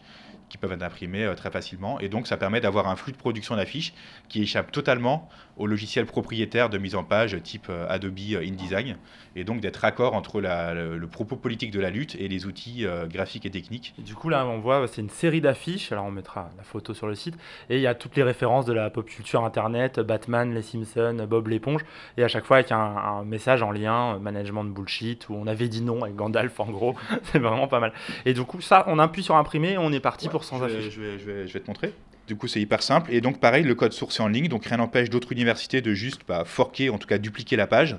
qui 0.53 0.60
peuvent 0.60 0.72
être 0.72 0.83
imprimées 0.83 1.33
très 1.36 1.50
facilement. 1.50 2.00
Et 2.00 2.10
donc 2.10 2.27
ça 2.27 2.38
permet 2.38 2.62
d'avoir 2.62 2.88
un 2.88 2.95
flux 2.95 3.12
de 3.12 3.17
production 3.17 3.55
d'affiches 3.55 3.91
qui 4.29 4.43
échappe 4.43 4.72
totalement 4.72 5.27
au 5.57 5.67
logiciel 5.67 6.05
propriétaire 6.05 6.69
de 6.69 6.77
mise 6.77 6.95
en 6.95 7.03
page 7.03 7.38
type 7.43 7.67
euh, 7.69 7.86
Adobe 7.89 8.17
euh, 8.31 8.45
InDesign 8.45 8.98
et 9.36 9.43
donc 9.43 9.62
d'être 9.62 9.77
raccord 9.77 10.13
entre 10.13 10.41
le, 10.41 11.05
propos 11.07 11.36
politique 11.36 11.72
de 11.72 11.79
la 11.79 11.89
lutte 11.89 12.15
et 12.19 12.27
les 12.27 12.45
outils 12.45 12.86
euh, 12.86 13.05
graphiques 13.07 13.45
et 13.45 13.51
techniques. 13.51 13.93
du 13.98 14.15
coup 14.15 14.29
là 14.29 14.45
on 14.45 14.60
voit 14.60 14.88
c'est 14.88 15.01
une 15.01 15.10
série 15.10 15.41
d'affiches, 15.41 15.91
alors 15.91 16.05
on 16.05 16.12
mettra 16.12 16.50
la 16.57 16.63
photo 16.63 16.93
sur 16.93 17.07
le 17.07 17.15
site 17.15 17.36
et 17.69 17.77
il 17.77 17.81
y 17.81 17.88
a 17.88 17.95
toutes 17.95 18.15
les 18.15 18.24
références 18.24 18.65
de 18.65 18.74
la 18.74 18.89
pop 18.89 19.05
culture 19.05 19.43
internet, 19.43 20.00
Batman, 20.00 20.53
les 20.53 20.62
Simpsons, 20.62 21.25
Bob 21.27 21.48
l'éponge 21.48 21.81
et 22.17 22.24
à 22.24 22.27
chaque 22.27 22.45
fois 22.45 22.57
avec 22.57 22.72
un, 22.72 23.24
message 23.25 23.62
en 23.63 23.72
lien, 23.72 24.17
management 24.19 24.63
de 24.63 24.69
bullshit 24.69 25.29
où 25.29 25.36
on 25.36 25.48
avait 25.48 25.67
dit 25.67 25.81
non 25.81 26.03
avec 26.03 26.15
Gandalf 26.15 26.60
en 26.60 26.69
gros, 26.69 26.95
c'est 27.31 27.39
vraiment 27.39 27.67
pas 27.67 27.79
mal. 27.79 27.93
Et 28.25 28.33
du 28.33 28.43
coup 28.43 28.62
ça 28.62 28.86
on 28.88 29.00
appuie 29.00 29.24
sur 29.24 29.36
imprimer, 29.36 29.77
on 29.77 29.91
est 29.91 30.00
parti 30.00 30.29
pour 30.29 30.42
source 30.43 30.59
sans 30.62 30.65
affiche. 30.65 30.89
Je 30.89 31.01
vais, 31.01 31.19
je, 31.19 31.25
vais, 31.25 31.47
je 31.47 31.53
vais 31.53 31.59
te 31.59 31.67
montrer. 31.67 31.93
Du 32.25 32.38
coup, 32.38 32.47
c'est 32.47 32.62
hyper 32.62 32.81
simple. 32.81 33.12
Et 33.13 33.19
donc, 33.19 33.41
pareil, 33.41 33.65
le 33.65 33.75
code 33.75 33.91
source 33.91 34.17
est 34.17 34.23
en 34.23 34.29
ligne. 34.29 34.47
Donc, 34.47 34.65
rien 34.65 34.77
n'empêche 34.77 35.09
d'autres 35.09 35.33
universités 35.33 35.81
de 35.81 35.93
juste 35.93 36.21
bah, 36.25 36.45
forquer, 36.45 36.89
en 36.89 36.97
tout 36.97 37.07
cas 37.07 37.17
dupliquer 37.17 37.57
la 37.57 37.67
page, 37.67 37.97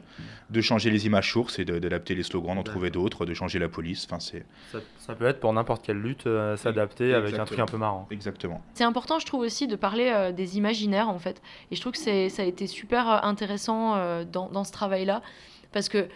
de 0.48 0.60
changer 0.62 0.90
les 0.90 1.04
images 1.04 1.30
sources 1.30 1.58
et 1.58 1.66
d'adapter 1.66 2.14
les 2.14 2.22
slogans, 2.22 2.54
d'en 2.54 2.62
trouver 2.62 2.88
d'autres, 2.88 3.26
de 3.26 3.34
changer 3.34 3.58
la 3.58 3.68
police. 3.68 4.06
Enfin, 4.08 4.20
c'est... 4.20 4.46
Ça, 4.98 5.14
peut 5.14 5.26
être 5.26 5.40
pour 5.40 5.52
n'importe 5.52 5.84
quelle 5.84 5.98
lutte, 5.98 6.26
euh, 6.26 6.56
s'adapter 6.56 7.12
avec 7.12 7.38
un 7.38 7.44
truc 7.44 7.58
un 7.58 7.66
peu 7.66 7.76
marrant. 7.76 8.08
Exactement. 8.10 8.62
C'est 8.72 8.84
important, 8.84 9.18
je 9.18 9.26
trouve 9.26 9.42
aussi, 9.42 9.66
de 9.66 9.76
parler 9.76 10.10
euh, 10.10 10.32
des 10.32 10.56
imaginaires, 10.56 11.10
en 11.10 11.18
fait. 11.18 11.42
Et 11.70 11.76
je 11.76 11.80
trouve 11.82 11.92
que 11.92 11.98
c'est, 11.98 12.30
ça 12.30 12.44
a 12.44 12.46
été 12.46 12.66
super 12.66 13.10
euh, 13.10 13.18
intéressant 13.24 14.24
dans, 14.24 14.48
dans 14.48 14.64
ce 14.64 14.72
travail-là. 14.72 15.20
Parce 15.70 15.90
que, 15.90 16.08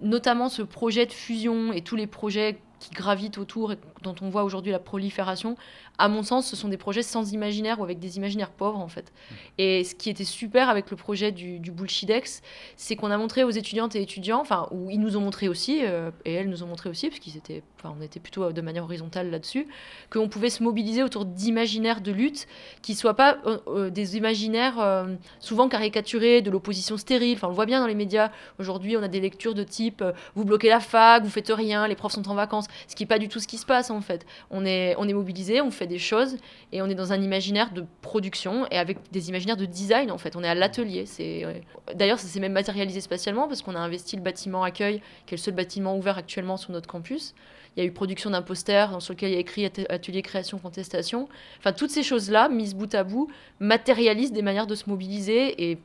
notamment, 0.00 0.48
ce 0.48 0.62
projet 0.62 1.06
de 1.06 1.12
fusion 1.12 1.72
et 1.72 1.82
tous 1.82 1.94
les 1.94 2.08
projets 2.08 2.58
qui 2.82 2.90
gravitent 2.90 3.38
autour 3.38 3.72
et 3.72 3.78
dont 4.02 4.14
on 4.20 4.28
voit 4.28 4.44
aujourd'hui 4.44 4.72
la 4.72 4.78
prolifération, 4.78 5.56
à 5.98 6.08
mon 6.08 6.22
sens, 6.22 6.48
ce 6.48 6.56
sont 6.56 6.68
des 6.68 6.76
projets 6.76 7.02
sans 7.02 7.32
imaginaire 7.32 7.80
ou 7.80 7.84
avec 7.84 7.98
des 7.98 8.16
imaginaires 8.16 8.50
pauvres, 8.50 8.78
en 8.78 8.88
fait. 8.88 9.12
Mmh. 9.12 9.34
Et 9.58 9.84
ce 9.84 9.94
qui 9.94 10.10
était 10.10 10.24
super 10.24 10.68
avec 10.68 10.90
le 10.90 10.96
projet 10.96 11.32
du, 11.32 11.60
du 11.60 11.70
Bullshidex, 11.70 12.42
c'est 12.76 12.96
qu'on 12.96 13.10
a 13.10 13.16
montré 13.16 13.44
aux 13.44 13.50
étudiantes 13.50 13.94
et 13.94 14.02
étudiants, 14.02 14.40
enfin, 14.40 14.68
ou 14.72 14.90
ils 14.90 14.98
nous 14.98 15.16
ont 15.16 15.20
montré 15.20 15.48
aussi, 15.48 15.80
euh, 15.84 16.10
et 16.24 16.32
elles 16.32 16.48
nous 16.48 16.62
ont 16.62 16.66
montré 16.66 16.90
aussi, 16.90 17.08
parce 17.08 17.20
qu'ils 17.20 17.36
étaient, 17.36 17.62
enfin, 17.78 17.94
on 17.98 18.02
était 18.02 18.20
plutôt 18.20 18.44
euh, 18.44 18.52
de 18.52 18.60
manière 18.60 18.84
horizontale 18.84 19.30
là-dessus, 19.30 19.68
qu'on 20.10 20.28
pouvait 20.28 20.50
se 20.50 20.62
mobiliser 20.62 21.02
autour 21.02 21.24
d'imaginaires 21.24 22.00
de 22.00 22.10
lutte 22.10 22.48
qui 22.82 22.94
soient 22.94 23.14
pas 23.14 23.38
euh, 23.68 23.90
des 23.90 24.16
imaginaires 24.16 25.06
souvent 25.38 25.68
caricaturés, 25.68 26.42
de 26.42 26.50
l'opposition 26.50 26.96
stérile. 26.96 27.36
Enfin, 27.36 27.46
on 27.46 27.50
le 27.50 27.56
voit 27.56 27.66
bien 27.66 27.80
dans 27.80 27.86
les 27.86 27.94
médias. 27.94 28.30
Aujourd'hui, 28.58 28.96
on 28.96 29.02
a 29.02 29.08
des 29.08 29.20
lectures 29.20 29.54
de 29.54 29.62
type 29.62 30.02
vous 30.34 30.44
bloquez 30.44 30.68
la 30.68 30.80
fac, 30.80 31.22
vous 31.22 31.30
faites 31.30 31.50
rien, 31.50 31.86
les 31.86 31.94
profs 31.94 32.12
sont 32.12 32.28
en 32.28 32.34
vacances, 32.34 32.66
ce 32.88 32.94
qui 32.94 33.02
n'est 33.02 33.08
pas 33.08 33.18
du 33.18 33.28
tout 33.28 33.40
ce 33.40 33.48
qui 33.48 33.58
se 33.58 33.66
passe, 33.66 33.90
en 33.90 34.00
fait. 34.00 34.26
On 34.50 34.64
est, 34.64 34.94
on 34.98 35.08
est 35.08 35.12
mobilisé, 35.12 35.60
on 35.60 35.70
fait 35.70 35.86
des 35.86 35.98
choses 35.98 36.36
et 36.72 36.82
on 36.82 36.86
est 36.86 36.94
dans 36.94 37.12
un 37.12 37.20
imaginaire 37.20 37.72
de 37.72 37.84
production 38.00 38.66
et 38.70 38.78
avec 38.78 38.98
des 39.10 39.28
imaginaires 39.28 39.56
de 39.56 39.66
design 39.66 40.10
en 40.10 40.18
fait. 40.18 40.36
On 40.36 40.42
est 40.42 40.48
à 40.48 40.54
l'atelier. 40.54 41.06
C'est 41.06 41.44
d'ailleurs 41.94 42.18
ça 42.18 42.26
s'est 42.26 42.40
même 42.40 42.52
matérialisé 42.52 43.00
spatialement 43.00 43.48
parce 43.48 43.62
qu'on 43.62 43.74
a 43.74 43.80
investi 43.80 44.16
le 44.16 44.22
bâtiment 44.22 44.62
accueil, 44.62 45.00
qui 45.26 45.34
est 45.34 45.38
le 45.38 45.42
seul 45.42 45.54
bâtiment 45.54 45.96
ouvert 45.96 46.18
actuellement 46.18 46.56
sur 46.56 46.72
notre 46.72 46.88
campus. 46.88 47.34
Il 47.76 47.82
y 47.82 47.86
a 47.86 47.88
eu 47.88 47.92
production 47.92 48.30
d'un 48.30 48.42
poster 48.42 48.86
sur 49.00 49.14
lequel 49.14 49.30
il 49.30 49.34
y 49.34 49.36
a 49.36 49.40
écrit 49.40 49.64
atelier 49.64 50.22
création 50.22 50.58
contestation. 50.58 51.28
Enfin 51.58 51.72
toutes 51.72 51.90
ces 51.90 52.02
choses 52.02 52.30
là 52.30 52.48
mises 52.48 52.74
bout 52.74 52.94
à 52.94 53.02
bout 53.02 53.28
matérialisent 53.60 54.32
des 54.32 54.42
manières 54.42 54.66
de 54.66 54.74
se 54.74 54.88
mobiliser 54.90 55.70
et 55.70 55.78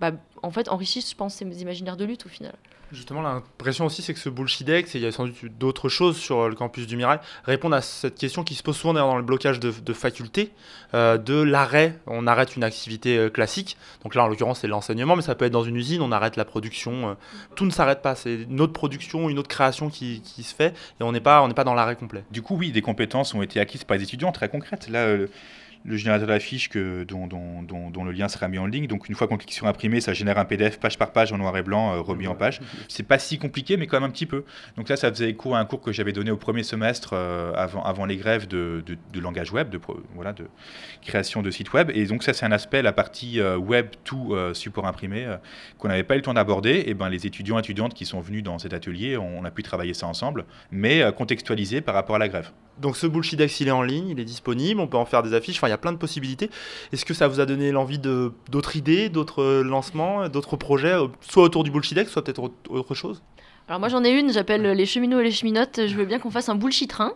bah, 0.00 0.12
en 0.42 0.50
fait 0.50 0.68
enrichissent 0.68 1.10
je 1.10 1.16
pense 1.16 1.34
ces 1.34 1.44
imaginaires 1.62 1.96
de 1.96 2.04
lutte 2.04 2.26
au 2.26 2.28
final. 2.28 2.54
Justement, 2.92 3.22
l'impression 3.22 3.86
aussi, 3.86 4.02
c'est 4.02 4.14
que 4.14 4.18
ce 4.18 4.28
bullshidex, 4.28 4.96
et 4.96 4.98
il 4.98 5.02
y 5.02 5.06
a 5.06 5.12
sans 5.12 5.26
doute 5.26 5.44
d'autres 5.58 5.88
choses 5.88 6.16
sur 6.16 6.48
le 6.48 6.56
campus 6.56 6.88
du 6.88 6.96
Mirail, 6.96 7.20
répondent 7.44 7.74
à 7.74 7.82
cette 7.82 8.16
question 8.16 8.42
qui 8.42 8.56
se 8.56 8.64
pose 8.64 8.76
souvent 8.76 8.94
dans 8.94 9.16
le 9.16 9.22
blocage 9.22 9.60
de, 9.60 9.70
de 9.70 9.92
faculté, 9.92 10.50
euh, 10.94 11.16
de 11.16 11.40
l'arrêt. 11.40 11.96
On 12.08 12.26
arrête 12.26 12.56
une 12.56 12.64
activité 12.64 13.16
euh, 13.16 13.30
classique. 13.30 13.76
Donc 14.02 14.16
là, 14.16 14.24
en 14.24 14.28
l'occurrence, 14.28 14.60
c'est 14.60 14.66
l'enseignement, 14.66 15.14
mais 15.14 15.22
ça 15.22 15.36
peut 15.36 15.44
être 15.44 15.52
dans 15.52 15.62
une 15.62 15.76
usine, 15.76 16.02
on 16.02 16.10
arrête 16.10 16.36
la 16.36 16.44
production. 16.44 17.10
Euh. 17.10 17.14
tout 17.54 17.64
ne 17.64 17.70
s'arrête 17.70 18.02
pas. 18.02 18.16
C'est 18.16 18.34
une 18.34 18.60
autre 18.60 18.72
production, 18.72 19.30
une 19.30 19.38
autre 19.38 19.48
création 19.48 19.88
qui, 19.88 20.20
qui 20.22 20.42
se 20.42 20.52
fait, 20.52 20.74
et 21.00 21.04
on 21.04 21.12
n'est 21.12 21.20
pas, 21.20 21.42
on 21.42 21.50
pas 21.50 21.64
dans 21.64 21.74
l'arrêt 21.74 21.94
complet. 21.94 22.24
Du 22.32 22.42
coup, 22.42 22.56
oui, 22.56 22.72
des 22.72 22.82
compétences 22.82 23.34
ont 23.34 23.42
été 23.42 23.60
acquises 23.60 23.84
par 23.84 23.98
les 23.98 24.02
étudiants 24.02 24.32
très 24.32 24.48
concrètes. 24.48 24.88
Là, 24.88 25.16
le 25.84 25.96
générateur 25.96 26.28
d'affiches 26.28 26.70
dont, 26.70 27.26
dont, 27.26 27.62
dont, 27.62 28.04
le 28.04 28.12
lien 28.12 28.28
sera 28.28 28.48
mis 28.48 28.58
en 28.58 28.66
ligne. 28.66 28.86
Donc 28.86 29.08
une 29.08 29.14
fois 29.14 29.28
qu'on 29.28 29.36
clique 29.36 29.52
sur 29.52 29.66
imprimer, 29.66 30.00
ça 30.00 30.12
génère 30.12 30.38
un 30.38 30.44
PDF 30.44 30.78
page 30.78 30.98
par 30.98 31.12
page 31.12 31.32
en 31.32 31.38
noir 31.38 31.56
et 31.56 31.62
blanc 31.62 31.94
euh, 31.94 32.00
remis 32.00 32.26
en 32.26 32.34
page. 32.34 32.60
C'est 32.88 33.02
pas 33.02 33.18
si 33.18 33.38
compliqué, 33.38 33.76
mais 33.76 33.86
quand 33.86 33.98
même 33.98 34.08
un 34.08 34.12
petit 34.12 34.26
peu. 34.26 34.44
Donc 34.76 34.88
là, 34.88 34.96
ça 34.96 35.10
faisait 35.10 35.30
écho 35.30 35.54
à 35.54 35.58
un 35.58 35.64
cours 35.64 35.80
que 35.80 35.92
j'avais 35.92 36.12
donné 36.12 36.30
au 36.30 36.36
premier 36.36 36.62
semestre 36.62 37.10
euh, 37.14 37.52
avant, 37.54 37.82
avant 37.82 38.04
les 38.04 38.16
grèves 38.16 38.46
de, 38.46 38.84
de, 38.86 39.20
langage 39.20 39.52
web, 39.52 39.70
de, 39.70 39.80
voilà, 40.14 40.32
de 40.32 40.46
création 41.02 41.42
de 41.42 41.50
sites 41.50 41.72
web. 41.72 41.90
Et 41.94 42.04
donc 42.06 42.22
ça, 42.22 42.32
c'est 42.32 42.44
un 42.44 42.52
aspect, 42.52 42.82
la 42.82 42.92
partie 42.92 43.40
euh, 43.40 43.56
web 43.56 43.88
tout 44.04 44.34
support 44.54 44.86
imprimé, 44.86 45.26
qu'on 45.78 45.88
n'avait 45.88 46.04
pas 46.04 46.14
eu 46.14 46.18
le 46.18 46.22
temps 46.22 46.34
d'aborder. 46.34 46.84
Et 46.86 46.94
ben 46.94 47.08
les 47.08 47.26
étudiants 47.26 47.56
et 47.56 47.60
étudiantes 47.60 47.94
qui 47.94 48.04
sont 48.04 48.20
venus 48.20 48.42
dans 48.42 48.58
cet 48.58 48.74
atelier, 48.74 49.16
on, 49.16 49.44
a 49.44 49.50
pu 49.50 49.62
travailler 49.62 49.94
ça 49.94 50.06
ensemble, 50.06 50.44
mais 50.70 51.02
contextualisé 51.16 51.80
par 51.80 51.94
rapport 51.94 52.16
à 52.16 52.18
la 52.18 52.28
grève. 52.28 52.50
Donc 52.80 52.96
ce 52.96 53.06
bullshidex, 53.06 53.60
il 53.60 53.68
est 53.68 53.72
en 53.72 53.82
ligne, 53.82 54.08
il 54.08 54.20
est 54.20 54.24
disponible, 54.24 54.80
on 54.80 54.86
peut 54.86 54.96
en 54.96 55.04
faire 55.04 55.22
des 55.22 55.34
affiches, 55.34 55.60
il 55.62 55.68
y 55.68 55.72
a 55.72 55.78
plein 55.78 55.92
de 55.92 55.98
possibilités. 55.98 56.50
Est-ce 56.92 57.04
que 57.04 57.14
ça 57.14 57.28
vous 57.28 57.40
a 57.40 57.46
donné 57.46 57.72
l'envie 57.72 57.98
d'autres 57.98 58.76
idées, 58.76 59.08
d'autres 59.08 59.62
lancements, 59.62 60.28
d'autres 60.28 60.56
projets, 60.56 60.96
soit 61.20 61.42
autour 61.42 61.64
du 61.64 61.70
bullshidex, 61.70 62.10
soit 62.10 62.24
peut-être 62.24 62.50
autre 62.68 62.94
chose? 62.94 63.22
Alors 63.70 63.78
moi 63.78 63.88
j'en 63.88 64.02
ai 64.02 64.10
une, 64.10 64.32
j'appelle 64.32 64.62
les 64.62 64.84
cheminots 64.84 65.20
et 65.20 65.22
les 65.22 65.30
cheminotes. 65.30 65.86
Je 65.86 65.94
veux 65.94 66.04
bien 66.04 66.18
qu'on 66.18 66.32
fasse 66.32 66.48
un 66.48 66.56
bullshit 66.56 66.90
train. 66.90 67.12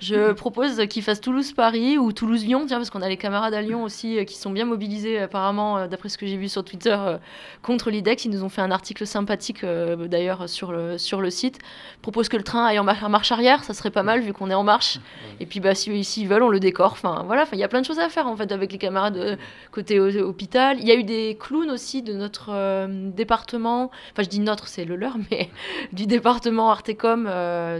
Je 0.00 0.32
propose 0.32 0.86
qu'ils 0.88 1.02
fassent 1.02 1.20
Toulouse-Paris 1.20 1.98
ou 1.98 2.12
Toulouse-Lyon, 2.12 2.64
tiens, 2.66 2.78
parce 2.78 2.90
qu'on 2.90 3.00
a 3.00 3.08
les 3.08 3.16
camarades 3.16 3.54
à 3.54 3.62
Lyon 3.62 3.84
aussi 3.84 4.18
euh, 4.18 4.24
qui 4.24 4.36
sont 4.36 4.50
bien 4.50 4.64
mobilisés 4.64 5.18
apparemment, 5.18 5.78
euh, 5.78 5.86
d'après 5.86 6.08
ce 6.08 6.18
que 6.18 6.26
j'ai 6.26 6.36
vu 6.36 6.48
sur 6.48 6.64
Twitter, 6.64 6.96
euh, 6.98 7.16
contre 7.62 7.90
l'IDEX. 7.90 8.24
Ils 8.24 8.30
nous 8.30 8.44
ont 8.44 8.48
fait 8.48 8.60
un 8.60 8.70
article 8.70 9.06
sympathique 9.06 9.64
d'ailleurs 9.64 10.48
sur 10.48 10.72
le, 10.72 10.98
sur 10.98 11.20
le 11.20 11.30
site. 11.30 11.58
Propose 12.02 12.28
que 12.28 12.36
le 12.36 12.42
train 12.42 12.66
aille 12.66 12.78
en, 12.78 12.84
marche 12.84 13.32
arrière, 13.32 13.64
ça 13.64 13.72
serait 13.72 13.90
pas 13.90 14.02
mal 14.02 14.20
vu 14.20 14.32
qu'on 14.32 14.50
est 14.50 14.54
en 14.54 14.64
marche. 14.64 14.98
Et 15.40 15.46
puis 15.46 15.60
bah, 15.60 15.74
si, 15.74 16.04
s'ils 16.04 16.28
veulent, 16.28 16.42
on 16.42 16.48
le 16.48 16.60
décore. 16.60 16.92
Enfin 16.92 17.22
voilà, 17.26 17.44
il 17.52 17.58
y 17.58 17.64
a 17.64 17.68
plein 17.68 17.80
de 17.80 17.86
choses 17.86 17.98
à 17.98 18.08
faire 18.08 18.26
en 18.26 18.36
fait 18.36 18.52
avec 18.52 18.72
les 18.72 18.78
camarades 18.78 19.38
côté 19.70 20.00
hôpital. 20.00 20.78
Il 20.80 20.86
y 20.86 20.90
a 20.90 20.94
eu 20.94 21.04
des 21.04 21.36
clowns 21.38 21.70
aussi 21.70 22.02
de 22.02 22.12
notre 22.14 22.86
département. 23.10 23.90
Enfin 24.12 24.22
je 24.22 24.28
dis 24.28 24.40
notre, 24.40 24.68
c'est 24.68 24.84
le 24.84 24.96
leur, 24.96 25.16
mais 25.30 25.48
du 25.92 26.06
département 26.06 26.70
Artecom, 26.70 27.24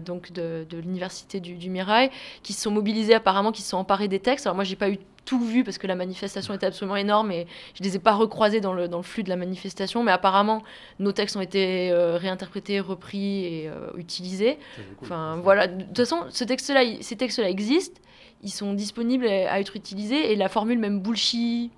donc 0.05 0.33
de, 0.33 0.67
de 0.69 0.79
l'université 0.79 1.41
du, 1.41 1.55
du 1.55 1.71
Mirail, 1.71 2.11
qui 2.43 2.53
se 2.53 2.63
sont 2.63 2.71
mobilisés 2.71 3.15
apparemment, 3.15 3.53
qui 3.53 3.63
se 3.63 3.71
sont 3.71 3.79
emparés 3.79 4.09
des 4.09 4.21
textes. 4.21 4.47
Alors 4.47 4.55
moi, 4.55 4.65
j'ai 4.65 4.77
pas 4.77 4.91
eu 4.91 4.99
tout 5.25 5.41
vu 5.41 5.65
parce 5.65 5.79
que 5.79 5.87
la 5.87 5.95
manifestation 5.95 6.55
était 6.55 6.67
absolument 6.67 6.97
énorme 6.97 7.33
et 7.33 7.47
je 7.75 7.83
les 7.83 7.97
ai 7.97 7.99
pas 7.99 8.13
recroisés 8.13 8.61
dans 8.61 8.73
le, 8.73 8.89
dans 8.89 8.99
le 8.99 9.03
flux 9.03 9.23
de 9.23 9.29
la 9.29 9.37
manifestation, 9.37 10.03
mais 10.03 10.13
apparemment 10.13 10.63
nos 10.99 11.13
textes 11.13 11.37
ont 11.37 11.41
été 11.41 11.91
euh, 11.91 12.17
réinterprétés, 12.17 12.81
repris 12.81 13.45
et 13.45 13.69
euh, 13.69 13.89
utilisés. 13.97 14.59
Enfin 15.03 15.41
voilà, 15.43 15.67
de 15.67 15.85
toute 15.85 15.97
façon, 15.97 16.25
ce 16.31 16.45
texte-là, 16.45 16.83
ces 17.01 17.17
textes-là 17.17 17.49
existent, 17.49 18.01
ils 18.43 18.51
sont 18.51 18.75
disponibles 18.75 19.27
à 19.27 19.61
être 19.61 19.77
utilisés 19.77 20.33
et 20.33 20.37
la 20.37 20.49
formule 20.49 20.79
même 20.79 21.01
bullshit 21.01 21.73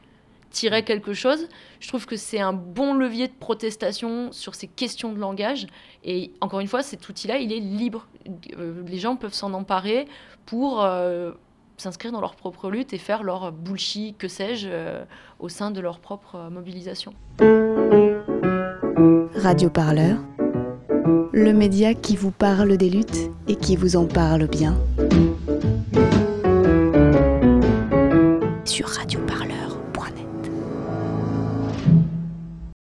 tirer 0.56 0.84
quelque 0.84 1.12
chose. 1.12 1.48
Je 1.80 1.88
trouve 1.88 2.06
que 2.06 2.16
c'est 2.16 2.40
un 2.40 2.54
bon 2.54 2.94
levier 2.94 3.28
de 3.28 3.34
protestation 3.38 4.32
sur 4.32 4.54
ces 4.54 4.66
questions 4.66 5.12
de 5.12 5.18
langage. 5.18 5.66
Et 6.02 6.32
encore 6.40 6.60
une 6.60 6.66
fois, 6.66 6.82
cet 6.82 7.08
outil-là, 7.08 7.36
il 7.36 7.52
est 7.52 7.60
libre. 7.60 8.06
Euh, 8.58 8.82
les 8.86 8.98
gens 8.98 9.16
peuvent 9.16 9.34
s'en 9.34 9.52
emparer 9.52 10.06
pour 10.46 10.82
euh, 10.82 11.32
s'inscrire 11.76 12.10
dans 12.10 12.22
leur 12.22 12.36
propre 12.36 12.70
lutte 12.70 12.94
et 12.94 12.98
faire 12.98 13.22
leur 13.22 13.52
bullshit, 13.52 14.16
que 14.16 14.28
sais-je, 14.28 14.68
euh, 14.70 15.04
au 15.40 15.50
sein 15.50 15.70
de 15.70 15.80
leur 15.80 16.00
propre 16.00 16.48
mobilisation. 16.50 17.12
Radio 19.34 19.68
Parleur, 19.68 20.16
le 21.32 21.52
média 21.52 21.92
qui 21.92 22.16
vous 22.16 22.30
parle 22.30 22.78
des 22.78 22.88
luttes 22.88 23.30
et 23.46 23.56
qui 23.56 23.76
vous 23.76 23.96
en 23.96 24.06
parle 24.06 24.46
bien. 24.46 24.74
Sur 28.64 28.88
Radio 28.88 29.20